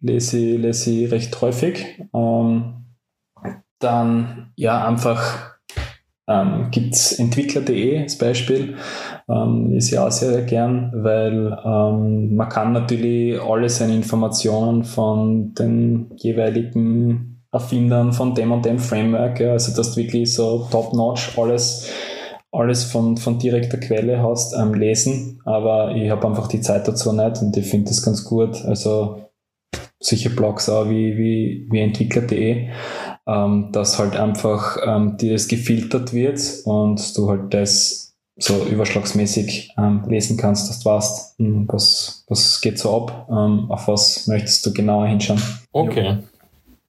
lese, 0.00 0.38
ich, 0.38 0.58
lese 0.58 0.90
ich 0.90 1.10
recht 1.10 1.40
häufig. 1.40 2.02
Ähm, 2.14 2.84
dann 3.80 4.52
ja 4.56 4.86
einfach 4.86 5.54
ähm, 6.28 6.68
gibt 6.70 6.94
es 6.94 7.18
entwickler.de 7.18 8.00
als 8.00 8.16
Beispiel, 8.16 8.76
ähm, 9.28 9.72
ist 9.72 9.90
ja 9.90 10.06
auch 10.06 10.10
sehr, 10.10 10.32
sehr 10.32 10.42
gern, 10.42 10.90
weil 10.94 11.58
ähm, 11.64 12.34
man 12.34 12.48
kann 12.48 12.72
natürlich 12.72 13.40
alle 13.42 13.68
seine 13.68 13.94
Informationen 13.94 14.84
von 14.84 15.52
den 15.54 16.12
jeweiligen 16.16 17.42
Erfindern 17.52 18.12
von 18.12 18.34
dem 18.34 18.52
und 18.52 18.64
dem 18.64 18.78
Framework, 18.78 19.38
ja, 19.40 19.52
also 19.52 19.76
dass 19.76 19.94
du 19.94 20.00
wirklich 20.00 20.32
so 20.32 20.66
top-notch 20.70 21.38
alles, 21.38 21.90
alles 22.54 22.84
von, 22.84 23.16
von 23.16 23.38
direkter 23.38 23.78
Quelle 23.78 24.22
hast, 24.22 24.54
ähm, 24.54 24.74
lesen, 24.74 25.40
aber 25.44 25.94
ich 25.94 26.10
habe 26.10 26.26
einfach 26.26 26.48
die 26.48 26.60
Zeit 26.60 26.86
dazu 26.88 27.12
nicht 27.12 27.42
und 27.42 27.56
ich 27.56 27.66
finde 27.66 27.88
das 27.88 28.02
ganz 28.02 28.24
gut, 28.24 28.64
also 28.64 29.24
sicher 30.00 30.30
Blogs 30.30 30.68
auch 30.68 30.88
wie, 30.88 31.16
wie, 31.16 31.66
wie 31.70 31.80
entwickler.de 31.80 32.68
ähm, 33.26 33.70
dass 33.72 33.98
halt 33.98 34.16
einfach 34.16 34.76
ähm, 34.84 35.16
dir 35.16 35.32
das 35.32 35.48
gefiltert 35.48 36.12
wird 36.12 36.40
und 36.64 37.16
du 37.16 37.30
halt 37.30 37.54
das 37.54 38.14
so 38.36 38.64
überschlagsmäßig 38.64 39.74
ähm, 39.78 40.04
lesen 40.08 40.36
kannst, 40.36 40.68
dass 40.68 40.80
du 40.80 40.90
weißt, 40.90 41.38
hm, 41.38 41.68
was, 41.68 42.24
was 42.28 42.60
geht 42.60 42.78
so 42.78 42.96
ab, 42.96 43.28
ähm, 43.30 43.70
auf 43.70 43.86
was 43.86 44.26
möchtest 44.26 44.66
du 44.66 44.72
genauer 44.72 45.06
hinschauen. 45.06 45.40
Okay. 45.72 46.18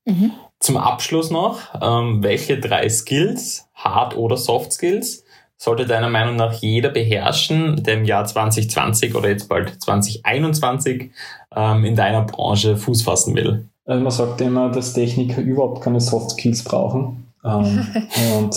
Mhm. 0.05 0.31
Zum 0.59 0.77
Abschluss 0.77 1.29
noch, 1.29 1.59
ähm, 1.81 2.23
welche 2.23 2.59
drei 2.59 2.89
Skills, 2.89 3.67
Hard- 3.75 4.17
oder 4.17 4.37
Soft 4.37 4.73
Skills, 4.73 5.23
sollte 5.57 5.85
deiner 5.85 6.09
Meinung 6.09 6.35
nach 6.35 6.53
jeder 6.53 6.89
beherrschen, 6.89 7.83
der 7.83 7.95
im 7.95 8.05
Jahr 8.05 8.25
2020 8.25 9.15
oder 9.15 9.29
jetzt 9.29 9.47
bald 9.47 9.81
2021 9.81 11.11
ähm, 11.55 11.85
in 11.85 11.95
deiner 11.95 12.23
Branche 12.23 12.75
Fuß 12.77 13.03
fassen 13.03 13.35
will? 13.35 13.65
Also 13.85 14.03
man 14.03 14.11
sagt 14.11 14.41
immer, 14.41 14.69
dass 14.71 14.93
Techniker 14.93 15.41
überhaupt 15.41 15.81
keine 15.81 16.01
Soft 16.01 16.31
Skills 16.31 16.63
brauchen. 16.63 17.27
Ähm, 17.43 17.87
und 18.37 18.55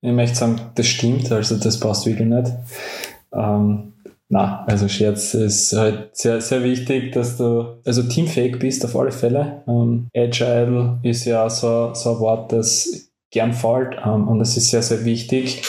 ich 0.00 0.12
möchte 0.12 0.36
sagen, 0.36 0.60
das 0.74 0.86
stimmt, 0.86 1.30
also 1.32 1.56
das 1.56 1.80
passt 1.80 2.06
wirklich 2.06 2.28
nicht. 2.28 2.52
Ähm, 3.32 3.92
na, 4.30 4.64
also 4.66 4.88
Scherz 4.88 5.32
ist 5.32 5.72
halt 5.72 6.14
sehr, 6.14 6.40
sehr 6.42 6.62
wichtig, 6.62 7.12
dass 7.12 7.38
du 7.38 7.78
also 7.84 8.02
teamfähig 8.02 8.58
bist 8.58 8.84
auf 8.84 8.94
alle 8.94 9.10
Fälle. 9.10 9.62
Ähm, 9.66 10.08
Agile 10.14 10.98
ist 11.02 11.24
ja 11.24 11.48
so, 11.48 11.94
so 11.94 12.14
ein 12.14 12.20
Wort, 12.20 12.52
das 12.52 13.10
gern 13.30 13.54
fällt 13.54 13.96
ähm, 14.04 14.28
und 14.28 14.40
es 14.40 14.56
ist 14.56 14.70
sehr, 14.70 14.82
sehr 14.82 15.04
wichtig 15.04 15.62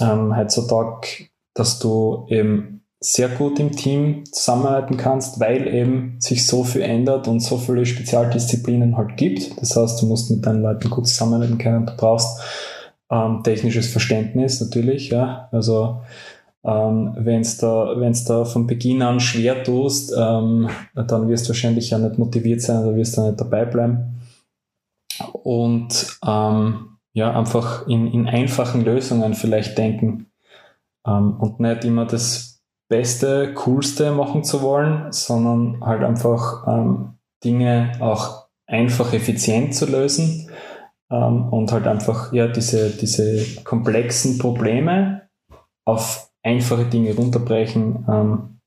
ähm, 0.00 0.36
heutzutage, 0.36 1.28
dass 1.54 1.78
du 1.78 2.26
eben 2.28 2.78
sehr 3.00 3.28
gut 3.28 3.60
im 3.60 3.72
Team 3.72 4.24
zusammenarbeiten 4.24 4.96
kannst, 4.96 5.38
weil 5.38 5.72
eben 5.72 6.16
sich 6.20 6.46
so 6.46 6.64
viel 6.64 6.82
ändert 6.82 7.28
und 7.28 7.40
so 7.40 7.56
viele 7.56 7.86
Spezialdisziplinen 7.86 8.96
halt 8.96 9.16
gibt. 9.16 9.60
Das 9.60 9.76
heißt, 9.76 10.02
du 10.02 10.06
musst 10.06 10.30
mit 10.30 10.44
deinen 10.44 10.62
Leuten 10.62 10.90
gut 10.90 11.06
zusammenarbeiten 11.06 11.58
können. 11.58 11.86
Du 11.86 11.96
brauchst 11.96 12.40
ähm, 13.10 13.42
technisches 13.44 13.86
Verständnis 13.86 14.60
natürlich, 14.60 15.10
ja. 15.10 15.48
Also 15.52 16.00
ähm, 16.64 17.14
wenn 17.16 17.42
es 17.42 17.56
da, 17.56 17.94
wenn's 17.96 18.24
da 18.24 18.44
von 18.44 18.66
Beginn 18.66 19.00
an 19.02 19.20
schwer 19.20 19.62
tust, 19.62 20.12
ähm, 20.16 20.68
dann 20.94 21.28
wirst 21.28 21.46
du 21.46 21.50
wahrscheinlich 21.50 21.90
ja 21.90 21.98
nicht 21.98 22.18
motiviert 22.18 22.62
sein 22.62 22.84
oder 22.84 22.96
wirst 22.96 23.16
du 23.16 23.22
nicht 23.22 23.40
dabei 23.40 23.64
bleiben. 23.64 24.20
Und 25.32 26.18
ähm, 26.26 26.97
ja, 27.18 27.36
einfach 27.36 27.88
in, 27.88 28.06
in 28.12 28.28
einfachen 28.28 28.84
Lösungen 28.84 29.34
vielleicht 29.34 29.76
denken 29.76 30.26
ähm, 31.04 31.36
und 31.40 31.58
nicht 31.58 31.84
immer 31.84 32.06
das 32.06 32.62
Beste, 32.88 33.54
Coolste 33.54 34.12
machen 34.12 34.44
zu 34.44 34.62
wollen, 34.62 35.10
sondern 35.10 35.84
halt 35.84 36.04
einfach 36.04 36.64
ähm, 36.68 37.14
Dinge 37.42 37.90
auch 37.98 38.46
einfach 38.68 39.12
effizient 39.12 39.74
zu 39.74 39.86
lösen 39.86 40.48
ähm, 41.10 41.48
und 41.48 41.72
halt 41.72 41.88
einfach 41.88 42.32
ja 42.32 42.46
diese, 42.46 42.90
diese 42.90 43.62
komplexen 43.64 44.38
Probleme 44.38 45.28
auf 45.84 46.30
einfache 46.44 46.84
Dinge 46.84 47.16
runterbrechen. 47.16 48.06
Ähm, 48.08 48.60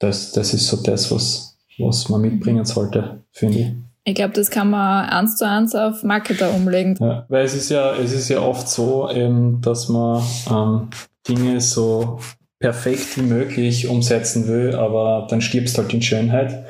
das, 0.00 0.32
das 0.32 0.52
ist 0.52 0.66
so 0.66 0.82
das, 0.82 1.10
was, 1.10 1.58
was 1.78 2.10
man 2.10 2.20
mitbringen 2.20 2.66
sollte, 2.66 3.24
finde 3.32 3.58
ich. 3.58 3.93
Ich 4.06 4.14
glaube, 4.14 4.34
das 4.34 4.50
kann 4.50 4.68
man 4.68 5.08
eins 5.08 5.36
zu 5.36 5.48
eins 5.48 5.74
auf 5.74 6.02
Marketer 6.02 6.52
umlegen. 6.54 6.96
Ja, 7.00 7.24
weil 7.28 7.44
es 7.44 7.54
ist 7.54 7.70
ja, 7.70 7.94
es 7.94 8.12
ist 8.12 8.28
ja 8.28 8.40
oft 8.40 8.68
so, 8.68 9.10
eben, 9.10 9.62
dass 9.62 9.88
man 9.88 10.22
ähm, 10.50 10.88
Dinge 11.26 11.60
so 11.62 12.18
perfekt 12.58 13.16
wie 13.16 13.22
möglich 13.22 13.88
umsetzen 13.88 14.46
will, 14.46 14.74
aber 14.74 15.26
dann 15.30 15.40
stirbst 15.40 15.78
halt 15.78 15.92
in 15.94 16.02
Schönheit. 16.02 16.66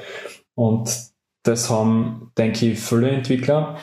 Und 0.55 0.91
das 1.43 1.69
haben, 1.71 2.31
denke 2.39 2.67
ich, 2.67 2.79
viele 2.79 3.11
Entwickler, 3.11 3.79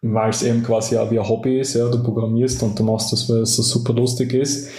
weil 0.00 0.30
es 0.30 0.42
eben 0.42 0.62
quasi 0.62 0.96
auch 0.96 1.10
wie 1.10 1.18
ein 1.18 1.28
Hobby 1.28 1.60
ist. 1.60 1.74
Ja, 1.74 1.88
du 1.88 2.02
programmierst 2.02 2.62
und 2.62 2.78
du 2.78 2.84
machst 2.84 3.12
das, 3.12 3.28
weil 3.28 3.42
es 3.42 3.54
so 3.54 3.62
super 3.62 3.92
lustig 3.92 4.32
ist. 4.32 4.70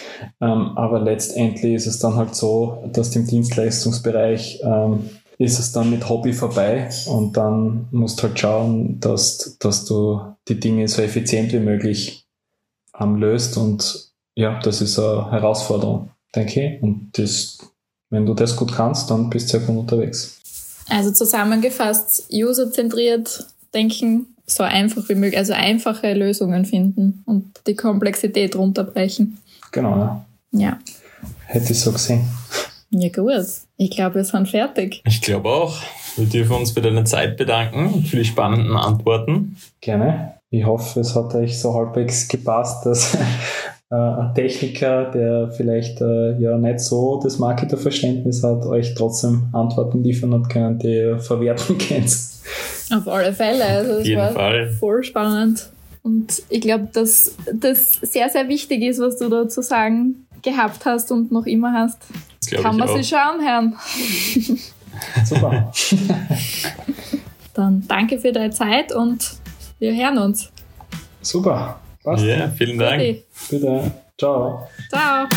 Ähm, 0.41 0.71
aber 0.75 0.99
letztendlich 0.99 1.75
ist 1.75 1.87
es 1.87 1.99
dann 1.99 2.15
halt 2.15 2.35
so, 2.35 2.83
dass 2.91 3.15
im 3.15 3.27
Dienstleistungsbereich 3.27 4.61
ähm, 4.63 5.09
ist 5.39 5.57
es 5.57 5.71
dann 5.71 5.89
mit 5.89 6.07
Hobby 6.07 6.33
vorbei 6.33 6.89
und 7.07 7.35
dann 7.35 7.87
musst 7.91 8.19
du 8.19 8.23
halt 8.23 8.39
schauen, 8.39 8.99
dass, 8.99 9.57
dass 9.59 9.85
du 9.85 10.21
die 10.47 10.59
Dinge 10.59 10.87
so 10.87 11.01
effizient 11.01 11.51
wie 11.53 11.59
möglich 11.59 12.27
ähm, 12.99 13.15
löst 13.15 13.57
und 13.57 14.11
ja, 14.35 14.59
das 14.59 14.81
ist 14.81 14.99
eine 14.99 15.31
Herausforderung 15.31 16.11
denke 16.35 16.75
ich. 16.75 16.83
Und 16.83 17.11
das, 17.17 17.57
wenn 18.09 18.25
du 18.25 18.33
das 18.33 18.55
gut 18.55 18.73
kannst, 18.73 19.09
dann 19.09 19.29
bist 19.29 19.47
du 19.53 19.57
sehr 19.57 19.67
gut 19.67 19.77
unterwegs. 19.77 20.39
Also 20.87 21.11
zusammengefasst, 21.11 22.27
userzentriert 22.31 23.45
denken, 23.73 24.35
so 24.47 24.63
einfach 24.63 25.07
wie 25.09 25.15
möglich, 25.15 25.37
also 25.37 25.53
einfache 25.53 26.13
Lösungen 26.13 26.65
finden 26.65 27.23
und 27.27 27.61
die 27.67 27.75
Komplexität 27.75 28.55
runterbrechen. 28.55 29.37
Genau, 29.71 29.97
ja. 29.97 30.25
Ja. 30.51 30.79
Hätte 31.45 31.73
ich 31.73 31.79
so 31.79 31.91
gesehen. 31.91 32.27
Ja, 32.91 33.09
gut. 33.09 33.45
Ich 33.77 33.91
glaube, 33.91 34.15
wir 34.15 34.23
sind 34.23 34.47
fertig. 34.47 35.01
Ich 35.05 35.21
glaube 35.21 35.49
auch. 35.49 35.77
Wir 36.15 36.25
dürfen 36.25 36.55
uns 36.55 36.71
für 36.71 36.81
deine 36.81 37.03
Zeit 37.03 37.37
bedanken 37.37 37.93
und 37.93 38.07
für 38.07 38.17
die 38.17 38.25
spannenden 38.25 38.75
Antworten. 38.75 39.55
Gerne. 39.79 40.33
Ich 40.49 40.65
hoffe, 40.65 40.99
es 40.99 41.15
hat 41.15 41.35
euch 41.35 41.59
so 41.59 41.73
halbwegs 41.75 42.27
gepasst, 42.27 42.85
dass 42.85 43.15
äh, 43.91 43.95
ein 43.95 44.33
Techniker, 44.33 45.11
der 45.11 45.51
vielleicht 45.51 46.01
äh, 46.01 46.37
ja 46.39 46.57
nicht 46.57 46.79
so 46.79 47.19
das 47.21 47.37
Marketerverständnis 47.37 48.43
hat, 48.43 48.65
euch 48.65 48.95
trotzdem 48.95 49.49
Antworten 49.53 50.03
liefern 50.03 50.33
hat 50.33 50.49
können, 50.49 50.79
die 50.79 50.95
ihr 50.95 51.19
verwerten 51.19 51.77
könnt. 51.87 52.11
Auf 52.91 53.07
alle 53.07 53.31
Fälle. 53.31 53.63
Also 53.65 53.99
Auf 53.99 54.05
jeden 54.05 54.19
war 54.19 54.31
Fall. 54.31 54.69
voll 54.79 55.03
spannend. 55.03 55.69
Und 56.01 56.41
ich 56.49 56.61
glaube, 56.61 56.87
dass 56.91 57.35
das 57.53 57.93
sehr, 58.01 58.29
sehr 58.29 58.47
wichtig 58.47 58.81
ist, 58.81 58.99
was 58.99 59.17
du 59.17 59.29
da 59.29 59.47
zu 59.47 59.61
sagen 59.61 60.25
gehabt 60.41 60.85
hast 60.85 61.11
und 61.11 61.31
noch 61.31 61.45
immer 61.45 61.73
hast. 61.73 61.99
Kann 62.49 62.77
man 62.77 62.89
auch. 62.89 62.95
sich 62.95 63.07
schon 63.07 63.19
anhören. 63.19 63.75
Super. 65.25 65.71
Dann 67.53 67.83
danke 67.87 68.19
für 68.19 68.31
deine 68.31 68.51
Zeit 68.51 68.93
und 68.93 69.33
wir 69.79 69.93
hören 69.93 70.17
uns. 70.17 70.51
Super. 71.21 71.79
Passt. 72.03 72.23
Ja, 72.23 72.49
vielen 72.49 72.77
Dank. 72.77 73.23
Bitte. 73.49 73.91
Ciao. 74.17 74.67
Ciao. 74.89 75.27